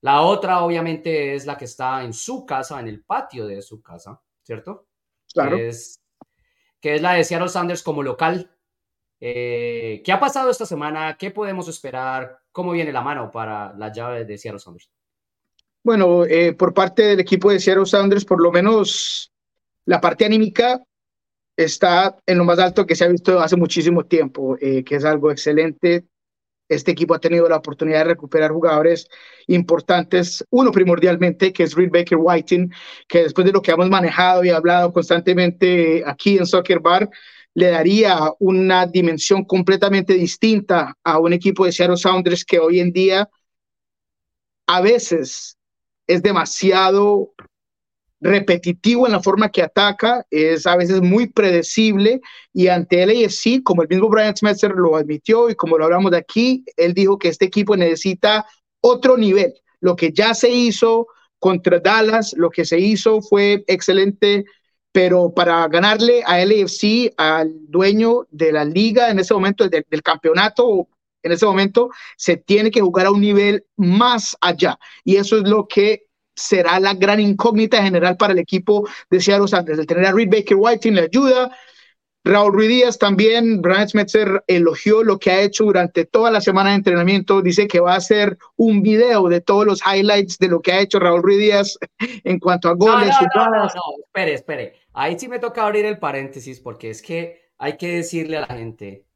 [0.00, 3.80] La otra obviamente es la que está en su casa, en el patio de su
[3.80, 4.88] casa, ¿cierto?
[5.32, 5.58] Claro.
[5.58, 6.02] Que es,
[6.80, 8.50] que es la de Seattle Sanders como local.
[9.20, 11.16] Eh, ¿Qué ha pasado esta semana?
[11.16, 12.40] ¿Qué podemos esperar?
[12.50, 14.90] ¿Cómo viene la mano para la llave de Seattle Sanders?
[15.86, 19.30] Bueno, eh, por parte del equipo de Seattle Sounders, por lo menos
[19.84, 20.82] la parte anímica
[21.56, 25.04] está en lo más alto que se ha visto hace muchísimo tiempo, eh, que es
[25.04, 26.04] algo excelente.
[26.68, 29.06] Este equipo ha tenido la oportunidad de recuperar jugadores
[29.46, 30.44] importantes.
[30.50, 32.72] Uno primordialmente, que es Reed Baker Whiting,
[33.06, 37.08] que después de lo que hemos manejado y hablado constantemente aquí en Soccer Bar,
[37.54, 42.90] le daría una dimensión completamente distinta a un equipo de Seattle Sounders que hoy en
[42.90, 43.30] día
[44.66, 45.55] a veces
[46.06, 47.32] es demasiado
[48.20, 52.20] repetitivo en la forma que ataca, es a veces muy predecible
[52.52, 56.18] y ante sí, como el mismo Brian Smetzer lo admitió y como lo hablamos de
[56.18, 58.46] aquí, él dijo que este equipo necesita
[58.80, 59.54] otro nivel.
[59.80, 64.46] Lo que ya se hizo contra Dallas, lo que se hizo fue excelente,
[64.92, 70.02] pero para ganarle a LAFC, al dueño de la liga en ese momento, del, del
[70.02, 70.88] campeonato
[71.22, 74.78] en ese momento, se tiene que jugar a un nivel más allá.
[75.04, 79.48] Y eso es lo que será la gran incógnita general para el equipo de Seattle
[79.48, 79.78] Sanders.
[79.78, 81.56] El tener a Reed Baker Whiting le ayuda.
[82.26, 86.70] Raúl Ruiz Díaz también, Brian Smetzer elogió lo que ha hecho durante toda la semana
[86.70, 87.40] de entrenamiento.
[87.40, 90.80] Dice que va a hacer un video de todos los highlights de lo que ha
[90.80, 91.78] hecho Raúl Ruiz Díaz
[92.24, 93.14] en cuanto a goles.
[93.34, 94.74] No, no, no, no, espere, espere.
[94.92, 98.54] Ahí sí me toca abrir el paréntesis porque es que hay que decirle a la
[98.56, 99.06] gente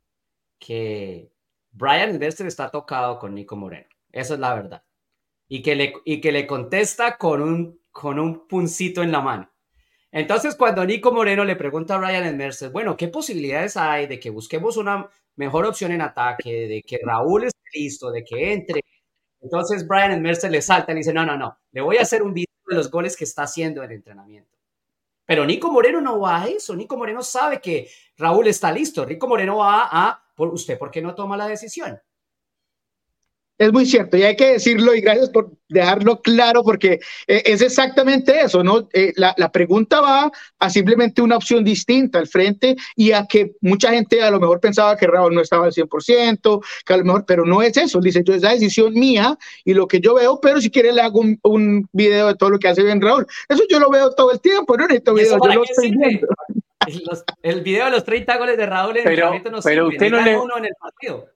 [0.60, 1.32] que
[1.72, 3.88] Brian Investor está tocado con Nico Moreno.
[4.12, 4.82] Esa es la verdad.
[5.48, 9.50] Y que le, y que le contesta con un, con un puncito en la mano.
[10.12, 14.30] Entonces, cuando Nico Moreno le pregunta a Brian Mercer, bueno, ¿qué posibilidades hay de que
[14.30, 18.84] busquemos una mejor opción en ataque, de que Raúl esté listo, de que entre?
[19.40, 22.34] Entonces, Brian Mercer le salta y dice, no, no, no, le voy a hacer un
[22.34, 24.58] video de los goles que está haciendo en el entrenamiento.
[25.24, 26.74] Pero Nico Moreno no va a eso.
[26.74, 29.06] Nico Moreno sabe que Raúl está listo.
[29.06, 32.00] Nico Moreno va a ¿usted por qué no toma la decisión?
[33.60, 37.60] Es muy cierto y hay que decirlo y gracias por dejarlo claro porque eh, es
[37.60, 38.88] exactamente eso, ¿no?
[38.94, 43.90] Eh, la, pregunta va a simplemente una opción distinta al frente y a que mucha
[43.90, 47.26] gente a lo mejor pensaba que Raúl no estaba al 100%, que a lo mejor,
[47.26, 50.40] pero no es eso, dice, yo es la decisión mía y lo que yo veo,
[50.40, 53.26] pero si quiere le hago un, video de todo lo que hace bien Raúl.
[53.46, 56.26] Eso yo lo veo todo el tiempo, no necesito video, yo lo estoy viendo
[57.42, 60.20] el video de los 30 goles de Raúl en pero, el no pero usted no
[60.22, 61.28] le, uno en el partido.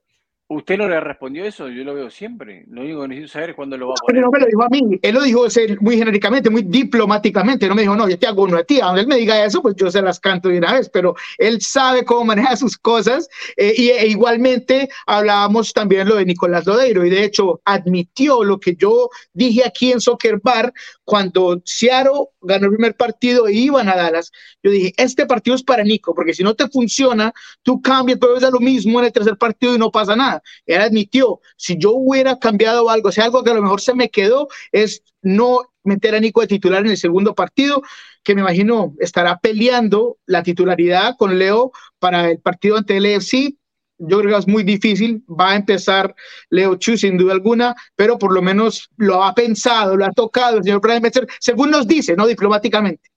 [0.47, 2.65] Usted no le respondió eso, yo lo veo siempre.
[2.69, 4.21] Lo único que necesito saber es cuándo lo va a poner.
[4.21, 5.47] No, me lo dijo a mí, él lo dijo
[5.79, 7.67] muy genéricamente, muy diplomáticamente.
[7.67, 8.77] No me dijo, no, yo te hago uno a ti.
[8.77, 10.87] Cuando él me diga eso, pues yo se las canto de una vez.
[10.89, 13.27] Pero él sabe cómo maneja sus cosas.
[13.57, 17.03] Eh, y e igualmente hablábamos también lo de Nicolás Lodeiro.
[17.03, 20.71] Y de hecho, admitió lo que yo dije aquí en Soccer Bar
[21.05, 24.31] cuando Seattle ganó el primer partido e iban a Dallas.
[24.61, 27.31] Yo dije, este partido es para Nico, porque si no te funciona,
[27.61, 30.41] tú cambias, pero es lo mismo en el tercer partido y no pasa nada.
[30.65, 33.93] Él admitió, si yo hubiera cambiado algo, o sea, algo que a lo mejor se
[33.93, 37.83] me quedó, es no meter a Nico de titular en el segundo partido,
[38.23, 43.55] que me imagino estará peleando la titularidad con Leo para el partido ante el EFC.
[43.97, 46.13] Yo creo que es muy difícil, va a empezar
[46.49, 50.57] Leo Chu sin duda alguna, pero por lo menos lo ha pensado, lo ha tocado
[50.57, 52.27] el señor Brian Metzer, según nos dice, ¿no?
[52.27, 53.09] Diplomáticamente.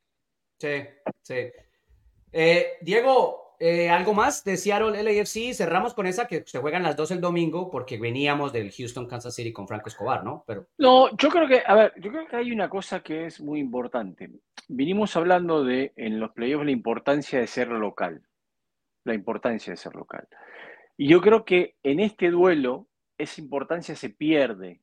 [0.59, 0.85] Sí,
[1.23, 1.51] sí.
[2.33, 5.53] Eh, Diego, eh, ¿Algo más de Seattle LAFC?
[5.53, 9.35] Cerramos con esa que se juegan las dos el domingo porque veníamos del Houston Kansas
[9.35, 10.45] City con Franco Escobar, ¿no?
[10.47, 10.67] Pero...
[10.79, 13.59] No, yo creo que, a ver, yo creo que hay una cosa que es muy
[13.59, 14.31] importante.
[14.69, 18.23] Vinimos hablando de en los playoffs la importancia de ser local.
[19.05, 20.29] La importancia de ser local.
[20.99, 24.83] Y yo creo que en este duelo esa importancia se pierde.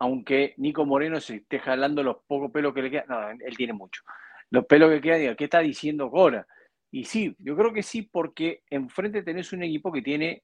[0.00, 3.06] Aunque Nico Moreno se esté jalando los pocos pelos que le quedan.
[3.08, 4.02] No, él tiene mucho.
[4.50, 6.46] Los pelos que quedan, diga, ¿qué está diciendo Cora?
[6.90, 10.42] Y sí, yo creo que sí, porque enfrente tenés un equipo que tiene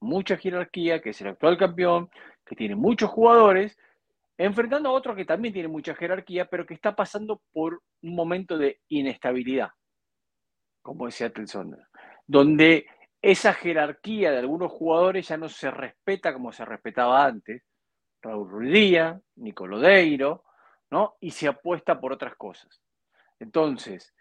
[0.00, 2.10] mucha jerarquía, que es el actual campeón,
[2.44, 3.76] que tiene muchos jugadores,
[4.36, 8.58] enfrentando a otro que también tiene mucha jerarquía, pero que está pasando por un momento
[8.58, 9.70] de inestabilidad,
[10.82, 11.76] como decía Telson,
[12.26, 12.86] donde
[13.22, 17.62] esa jerarquía de algunos jugadores ya no se respeta como se respetaba antes,
[18.22, 20.44] Raúl Ruidía, Nicolodeiro,
[20.90, 21.16] ¿no?
[21.20, 22.80] Y se apuesta por otras cosas.
[23.38, 24.14] Entonces,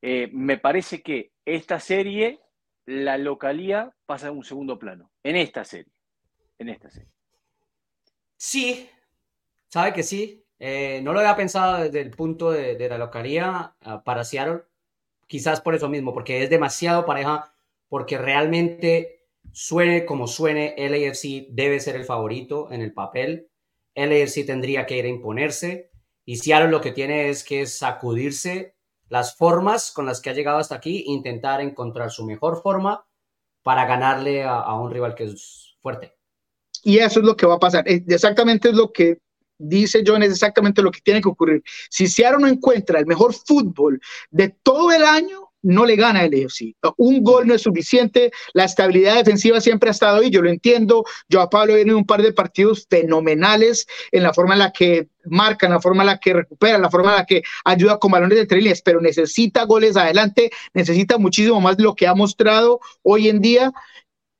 [0.00, 2.40] eh, me parece que esta serie,
[2.86, 5.92] la localía pasa a un segundo plano, en esta serie,
[6.58, 7.10] en esta serie.
[8.36, 8.90] Sí,
[9.68, 10.44] sabe que sí.
[10.58, 14.62] Eh, no lo había pensado desde el punto de, la localía ah, para Seattle,
[15.26, 17.51] quizás por eso mismo, porque es demasiado pareja,
[17.92, 23.50] porque realmente suene como suene, LAFC debe ser el favorito en el papel.
[23.94, 25.90] LAFC tendría que ir a imponerse
[26.24, 28.76] y Seattle lo que tiene es que sacudirse
[29.10, 33.04] las formas con las que ha llegado hasta aquí, intentar encontrar su mejor forma
[33.62, 36.14] para ganarle a un rival que es fuerte.
[36.82, 37.84] Y eso es lo que va a pasar.
[37.86, 39.18] Exactamente es lo que
[39.58, 41.62] dice John, es exactamente lo que tiene que ocurrir.
[41.90, 46.34] Si Seattle no encuentra el mejor fútbol de todo el año, no le gana el
[46.34, 46.74] EFC.
[46.96, 51.04] Un gol no es suficiente, la estabilidad defensiva siempre ha estado ahí, yo lo entiendo.
[51.28, 55.08] Yo a Pablo viene un par de partidos fenomenales en la forma en la que
[55.24, 57.98] marca, en la forma en la que recupera, en la forma en la que ayuda
[57.98, 62.14] con balones de tres pero necesita goles adelante, necesita muchísimo más de lo que ha
[62.14, 63.72] mostrado hoy en día.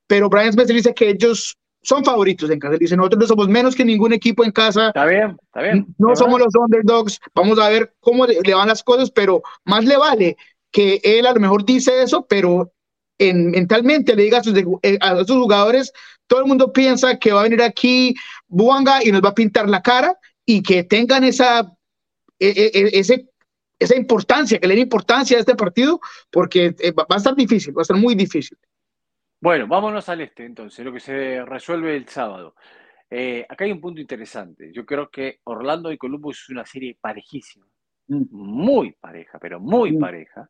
[0.07, 2.77] Pero Brian Smith dice que ellos son favoritos en casa.
[2.79, 4.89] Dice, nosotros no somos menos que ningún equipo en casa.
[4.89, 5.87] Está bien, está bien.
[5.99, 7.21] No somos los underdogs.
[7.35, 10.37] Vamos a ver cómo le, van las cosas, pero más le vale
[10.73, 12.73] que él a lo mejor dice eso, pero
[13.19, 15.93] en, mentalmente le diga a sus, eh, a sus jugadores,
[16.27, 18.15] todo el mundo piensa que va a venir aquí
[18.49, 21.61] Buanga y nos va a pintar la cara y que tengan esa,
[22.39, 23.29] e, e, e, ese,
[23.79, 26.01] esa importancia, que le den importancia a este partido,
[26.31, 28.59] porque eh, va a estar difícil, va a estar muy difícil.
[29.41, 32.55] Bueno, vámonos al este entonces, lo que se resuelve el sábado.
[33.11, 34.71] Eh, acá hay un punto interesante.
[34.73, 37.67] Yo creo que Orlando y Columbus es una serie parejísima.
[38.07, 38.25] Mm.
[38.31, 40.01] Muy pareja, pero muy mm.
[40.01, 40.49] pareja.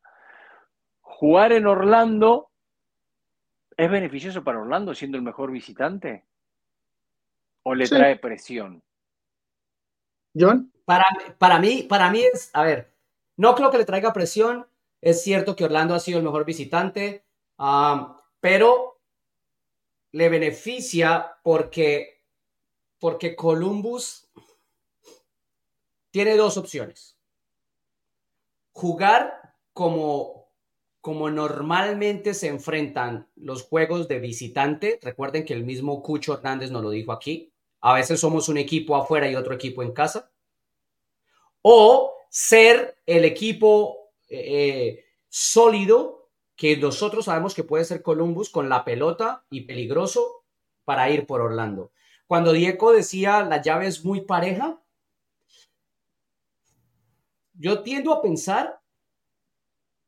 [1.17, 2.49] Jugar en Orlando
[3.75, 6.23] es beneficioso para Orlando siendo el mejor visitante.
[7.63, 8.81] ¿O le trae presión?
[10.37, 10.71] John.
[10.85, 11.05] Para,
[11.37, 12.91] para, mí, para mí es, a ver,
[13.37, 14.67] no creo que le traiga presión.
[15.01, 17.23] Es cierto que Orlando ha sido el mejor visitante
[18.39, 18.99] pero
[20.11, 22.21] le beneficia porque,
[22.99, 24.27] porque Columbus
[26.11, 27.17] tiene dos opciones.
[28.73, 30.42] Jugar como,
[31.03, 34.99] como normalmente se enfrentan los juegos de visitante.
[35.01, 37.51] Recuerden que el mismo Cucho Hernández nos lo dijo aquí.
[37.81, 40.31] A veces somos un equipo afuera y otro equipo en casa.
[41.61, 48.85] O ser el equipo eh, sólido que nosotros sabemos que puede ser Columbus con la
[48.85, 50.45] pelota y peligroso
[50.85, 51.91] para ir por Orlando.
[52.27, 54.79] Cuando Diego decía la llave es muy pareja,
[57.55, 58.79] yo tiendo a pensar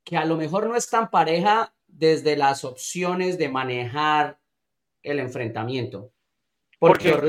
[0.06, 4.40] que a lo mejor no es tan pareja desde las opciones de manejar
[5.02, 6.12] el enfrentamiento.
[6.80, 7.20] Porque,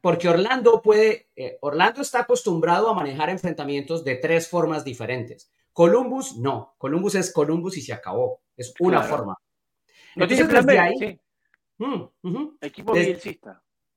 [0.00, 5.50] porque Orlando puede, eh, Orlando está acostumbrado a manejar enfrentamientos de tres formas diferentes.
[5.72, 8.40] Columbus no, Columbus es Columbus y se acabó.
[8.56, 9.36] Es una forma.
[10.14, 11.20] No tiene desde ahí,
[11.78, 13.40] mm, Equipo desde,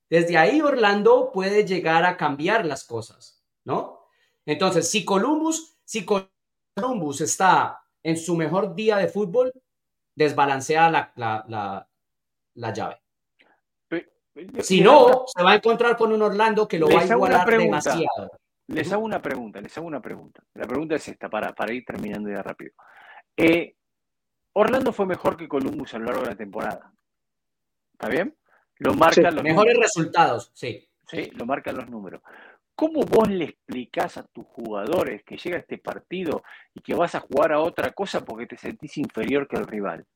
[0.08, 4.06] desde ahí Orlando puede llegar a cambiar las cosas, ¿no?
[4.46, 9.52] Entonces, si Columbus, si Columbus está en su mejor día de fútbol,
[10.14, 11.86] desbalancea la, la,
[12.54, 13.00] la, llave.
[14.60, 18.30] si no, se va a encontrar con un Orlando que lo va a igualar demasiado.
[18.68, 20.42] Les hago una pregunta, les hago una pregunta.
[20.54, 22.72] La pregunta es esta, para, para ir terminando ya rápido.
[23.36, 23.74] Eh,
[24.52, 26.92] Orlando fue mejor que Columbus a lo largo de la temporada.
[27.92, 28.36] ¿Está bien?
[28.78, 30.88] Lo marcan los Mejores resultados, sí.
[31.06, 32.22] Sí, lo marcan los números.
[32.80, 36.42] ¿Cómo vos le explicás a tus jugadores que llega este partido
[36.74, 40.06] y que vas a jugar a otra cosa porque te sentís inferior que el rival?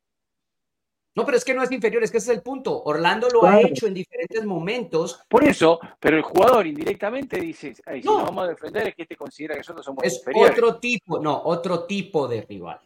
[1.15, 2.83] No, pero es que no es inferior, es que ese es el punto.
[2.85, 5.21] Orlando lo ha hecho en diferentes momentos.
[5.29, 8.25] Por eso, pero el jugador indirectamente dice, si no.
[8.25, 11.85] vamos a defender es que este considera que nosotros somos es otro tipo, no, otro
[11.85, 12.81] tipo de rival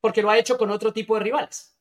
[0.00, 1.76] porque lo ha hecho con otro tipo de rivales,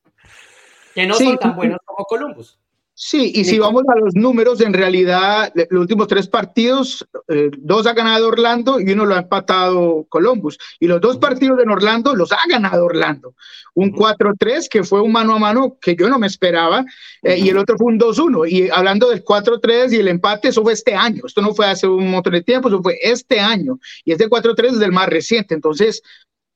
[0.94, 2.60] que no son tan buenos como Columbus.
[3.02, 7.88] Sí, y si vamos a los números, en realidad, los últimos tres partidos, eh, dos
[7.88, 10.58] ha ganado Orlando y uno lo ha empatado Columbus.
[10.82, 13.36] Y los dos partidos en Orlando los ha ganado Orlando.
[13.74, 16.84] Un 4-3, que fue un mano a mano que yo no me esperaba,
[17.24, 18.46] eh, y el otro fue un 2-1.
[18.46, 21.24] Y hablando del 4-3 y el empate, eso fue este año.
[21.26, 23.80] Esto no fue hace un montón de tiempo, eso fue este año.
[24.04, 25.54] Y este 4-3 es del más reciente.
[25.54, 26.02] Entonces,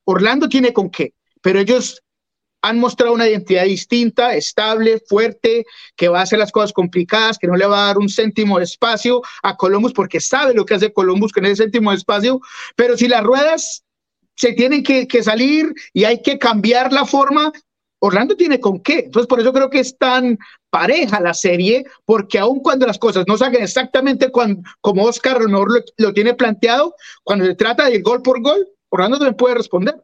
[0.03, 1.13] Orlando tiene con qué
[1.43, 2.01] pero ellos
[2.63, 5.65] han mostrado una identidad distinta, estable, fuerte,
[5.97, 8.57] que va a hacer las cosas complicadas, que no le va a dar un céntimo
[8.57, 12.39] de espacio a Columbus porque sabe lo que hace Columbus con ese céntimo de espacio,
[12.75, 13.83] pero si las ruedas
[14.35, 17.51] se tienen que, que salir y hay que cambiar la forma,
[17.99, 18.99] Orlando tiene con qué.
[18.99, 20.39] Entonces, por eso creo que es tan
[20.69, 25.65] pareja la serie, porque aun cuando las cosas no salgan exactamente como Oscar a lo
[25.97, 29.95] lo, tiene planteado, cuando se trata de gol por gol, Orlando también puede responder.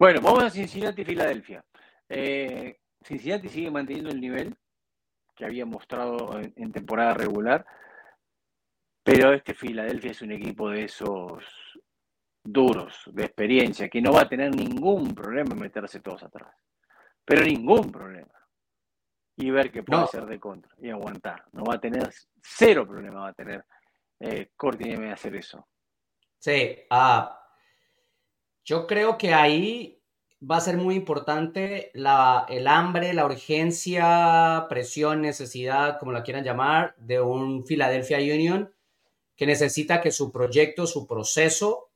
[0.00, 1.62] Bueno, vamos a Cincinnati y Filadelfia.
[2.08, 4.56] Eh, Cincinnati sigue manteniendo el nivel
[5.36, 7.66] que había mostrado en, en temporada regular,
[9.02, 11.44] pero este Filadelfia es un equipo de esos
[12.42, 16.54] duros, de experiencia, que no va a tener ningún problema en meterse todos atrás.
[17.22, 18.32] Pero ningún problema.
[19.36, 20.06] Y ver que puede No.
[20.06, 21.44] ser de contra y aguantar.
[21.52, 22.10] No va a tener
[22.42, 23.66] cero problema, va a tener
[24.18, 25.68] eh, Corti de hacer eso.
[26.38, 27.39] Sí, ah,
[28.64, 30.00] yo creo que ahí
[30.48, 36.44] va a ser muy importante la, el hambre, la urgencia, presión, necesidad, como la quieran
[36.44, 38.72] llamar, de un Philadelphia Union
[39.36, 41.90] que necesita que su proyecto, su proceso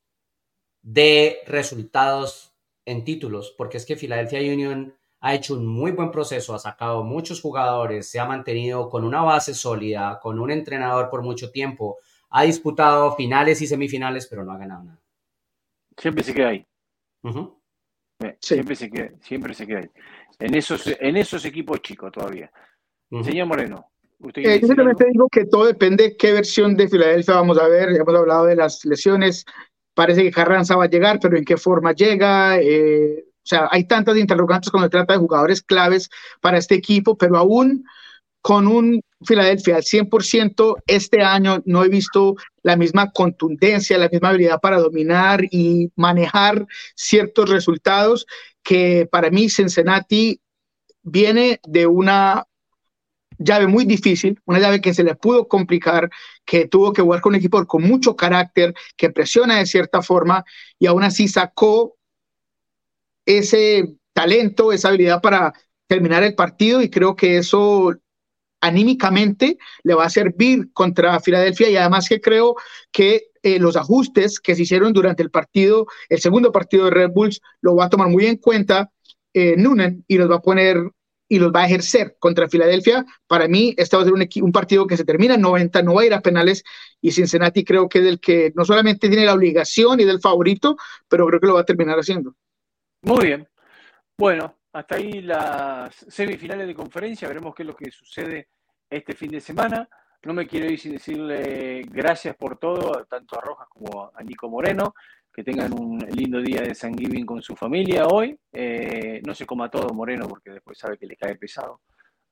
[0.82, 2.54] dé resultados
[2.86, 7.02] en títulos, porque es que Philadelphia Union ha hecho un muy buen proceso, ha sacado
[7.02, 11.98] muchos jugadores, se ha mantenido con una base sólida, con un entrenador por mucho tiempo,
[12.30, 15.03] ha disputado finales y semifinales, pero no ha ganado nada.
[15.96, 16.66] Siempre se queda ahí.
[17.22, 17.60] Ujú.
[18.20, 18.54] Eh, Sí.
[18.54, 19.90] Siempre, se queda, siempre se queda ahí.
[20.38, 22.50] En esos, en esos equipos chicos todavía.
[23.10, 23.24] Ujú.
[23.24, 27.34] Señor Moreno, usted Eh, quiere yo simplemente digo que todo depende qué versión de Filadelfia
[27.34, 27.90] vamos a ver.
[27.92, 29.44] Ya hemos hablado de las lesiones.
[29.94, 32.58] Parece que Carranza va a llegar, pero ¿en qué forma llega?
[32.60, 36.08] Eh, o sea, hay tantas interrogantes cuando se trata de jugadores claves
[36.40, 37.84] para este equipo, pero aún
[38.44, 44.28] con un Filadelfia al 100% este año no he visto la misma contundencia, la misma
[44.28, 48.26] habilidad para dominar y manejar ciertos resultados
[48.62, 50.42] que para mí Cincinnati
[51.02, 52.46] viene de una
[53.38, 56.10] llave muy difícil, una llave que se le pudo complicar,
[56.44, 60.44] que tuvo que jugar con un equipo con mucho carácter, que presiona de cierta forma
[60.78, 61.96] y aún así sacó
[63.24, 65.54] ese talento, esa habilidad para
[65.86, 67.94] terminar el partido y creo que eso
[68.64, 72.56] anímicamente le va a servir contra Filadelfia y además que creo
[72.90, 77.10] que eh, los ajustes que se hicieron durante el partido, el segundo partido de Red
[77.10, 78.90] Bulls, lo va a tomar muy en cuenta
[79.34, 80.78] eh, Noonan y los va a poner
[81.28, 83.04] y los va a ejercer contra Filadelfia.
[83.26, 85.94] Para mí, este va a ser un, un partido que se termina en 90, no
[85.94, 86.64] va a ir a penales
[87.02, 90.76] y Cincinnati creo que es el que no solamente tiene la obligación y del favorito,
[91.06, 92.34] pero creo que lo va a terminar haciendo.
[93.02, 93.46] Muy bien.
[94.16, 97.28] Bueno, hasta ahí las semifinales de conferencia.
[97.28, 98.48] Veremos qué es lo que sucede
[98.96, 99.88] este fin de semana.
[100.24, 104.48] No me quiero ir sin decirle gracias por todo, tanto a Rojas como a Nico
[104.48, 104.94] Moreno.
[105.32, 108.38] Que tengan un lindo día de San Giving con su familia hoy.
[108.52, 111.80] Eh, no se coma todo Moreno porque después sabe que le cae pesado.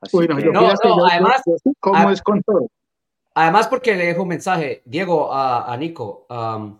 [0.01, 1.43] Así Uy, no, que- yo No, fíjate, no, yo- además-
[1.81, 2.69] ¿cómo es con todo?
[3.35, 6.27] Además, porque le dejo un mensaje, Diego, a, a Nico.
[6.31, 6.79] um,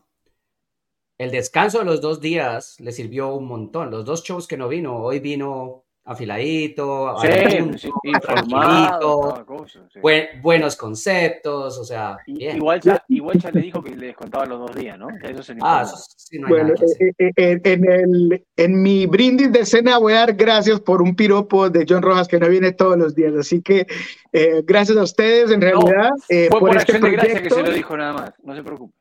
[1.19, 3.91] el descanso de los dos días le sirvió un montón.
[3.91, 10.01] Los dos shows que no vino, hoy vino afiladito, Sí, informado, toda cosa, sí.
[10.01, 12.57] buen- buenos conceptos, o sea, bien.
[12.57, 15.09] Igual, ya, igual ya le dijo que le descontaba los dos días, ¿no?
[15.23, 19.07] Eso se Ah, eso sí, no hay Bueno, eh, eh, eh, en, el, en mi
[19.07, 22.49] brindis de cena voy a dar gracias por un piropo de John Rojas que no
[22.49, 23.35] viene todos los días.
[23.35, 23.87] Así que
[24.33, 27.51] eh, gracias a ustedes en realidad eh, Fue por por este acción de gracia que
[27.51, 28.95] se lo dijo nada más, no se preocupe.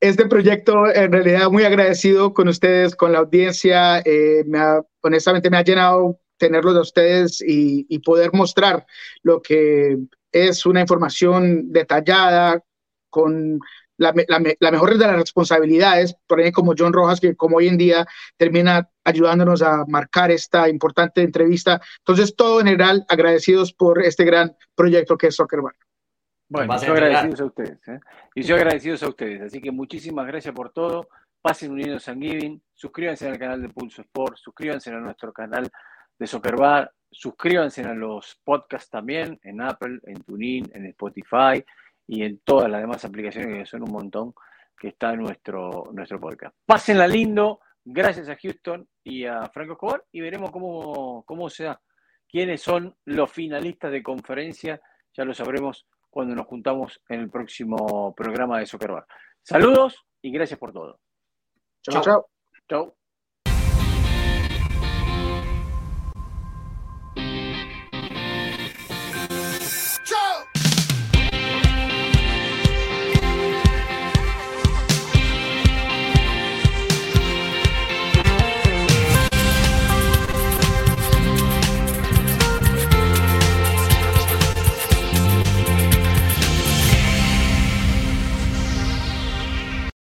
[0.00, 4.00] Este proyecto, en realidad, muy agradecido con ustedes, con la audiencia.
[4.04, 8.86] eh, me ha- honestamente, me ha llenado tenerlos a ustedes y, y poder mostrar
[9.22, 9.98] lo que
[10.32, 12.62] es una información detallada,
[13.10, 13.58] con
[13.98, 17.68] la, la la mejor de las responsabilidades, por ahí como John Rojas, que como hoy
[17.68, 18.06] en día
[18.38, 21.80] termina ayudándonos a marcar esta importante entrevista.
[21.98, 25.74] Entonces, todo en general, agradecidos por este gran proyecto que es Soccer Bar.
[26.50, 27.88] Bueno, a yo agradecidos a ustedes.
[27.88, 28.00] ¿eh?
[28.34, 29.40] Y yo agradecidos a ustedes.
[29.42, 31.08] Así que muchísimas gracias por todo.
[31.40, 32.60] Pasen un lindo San Giving.
[32.74, 34.36] Suscríbanse al canal de Pulso Sport.
[34.36, 35.70] Suscríbanse a nuestro canal
[36.18, 36.92] de Soccer Bar.
[37.08, 41.64] Suscríbanse a los podcasts también en Apple, en TuneIn, en Spotify
[42.08, 44.34] y en todas las demás aplicaciones que son un montón
[44.76, 46.56] que está en nuestro, nuestro podcast.
[46.66, 47.60] Pásenla lindo.
[47.84, 51.80] Gracias a Houston y a Franco Escobar y veremos cómo, cómo se da.
[52.28, 54.80] Quiénes son los finalistas de conferencia.
[55.14, 59.06] Ya lo sabremos cuando nos juntamos en el próximo programa de Soccer Bar.
[59.42, 61.00] Saludos y gracias por todo.
[61.82, 62.02] Chao, Chao.
[62.02, 62.26] chao.
[62.68, 62.99] Chau.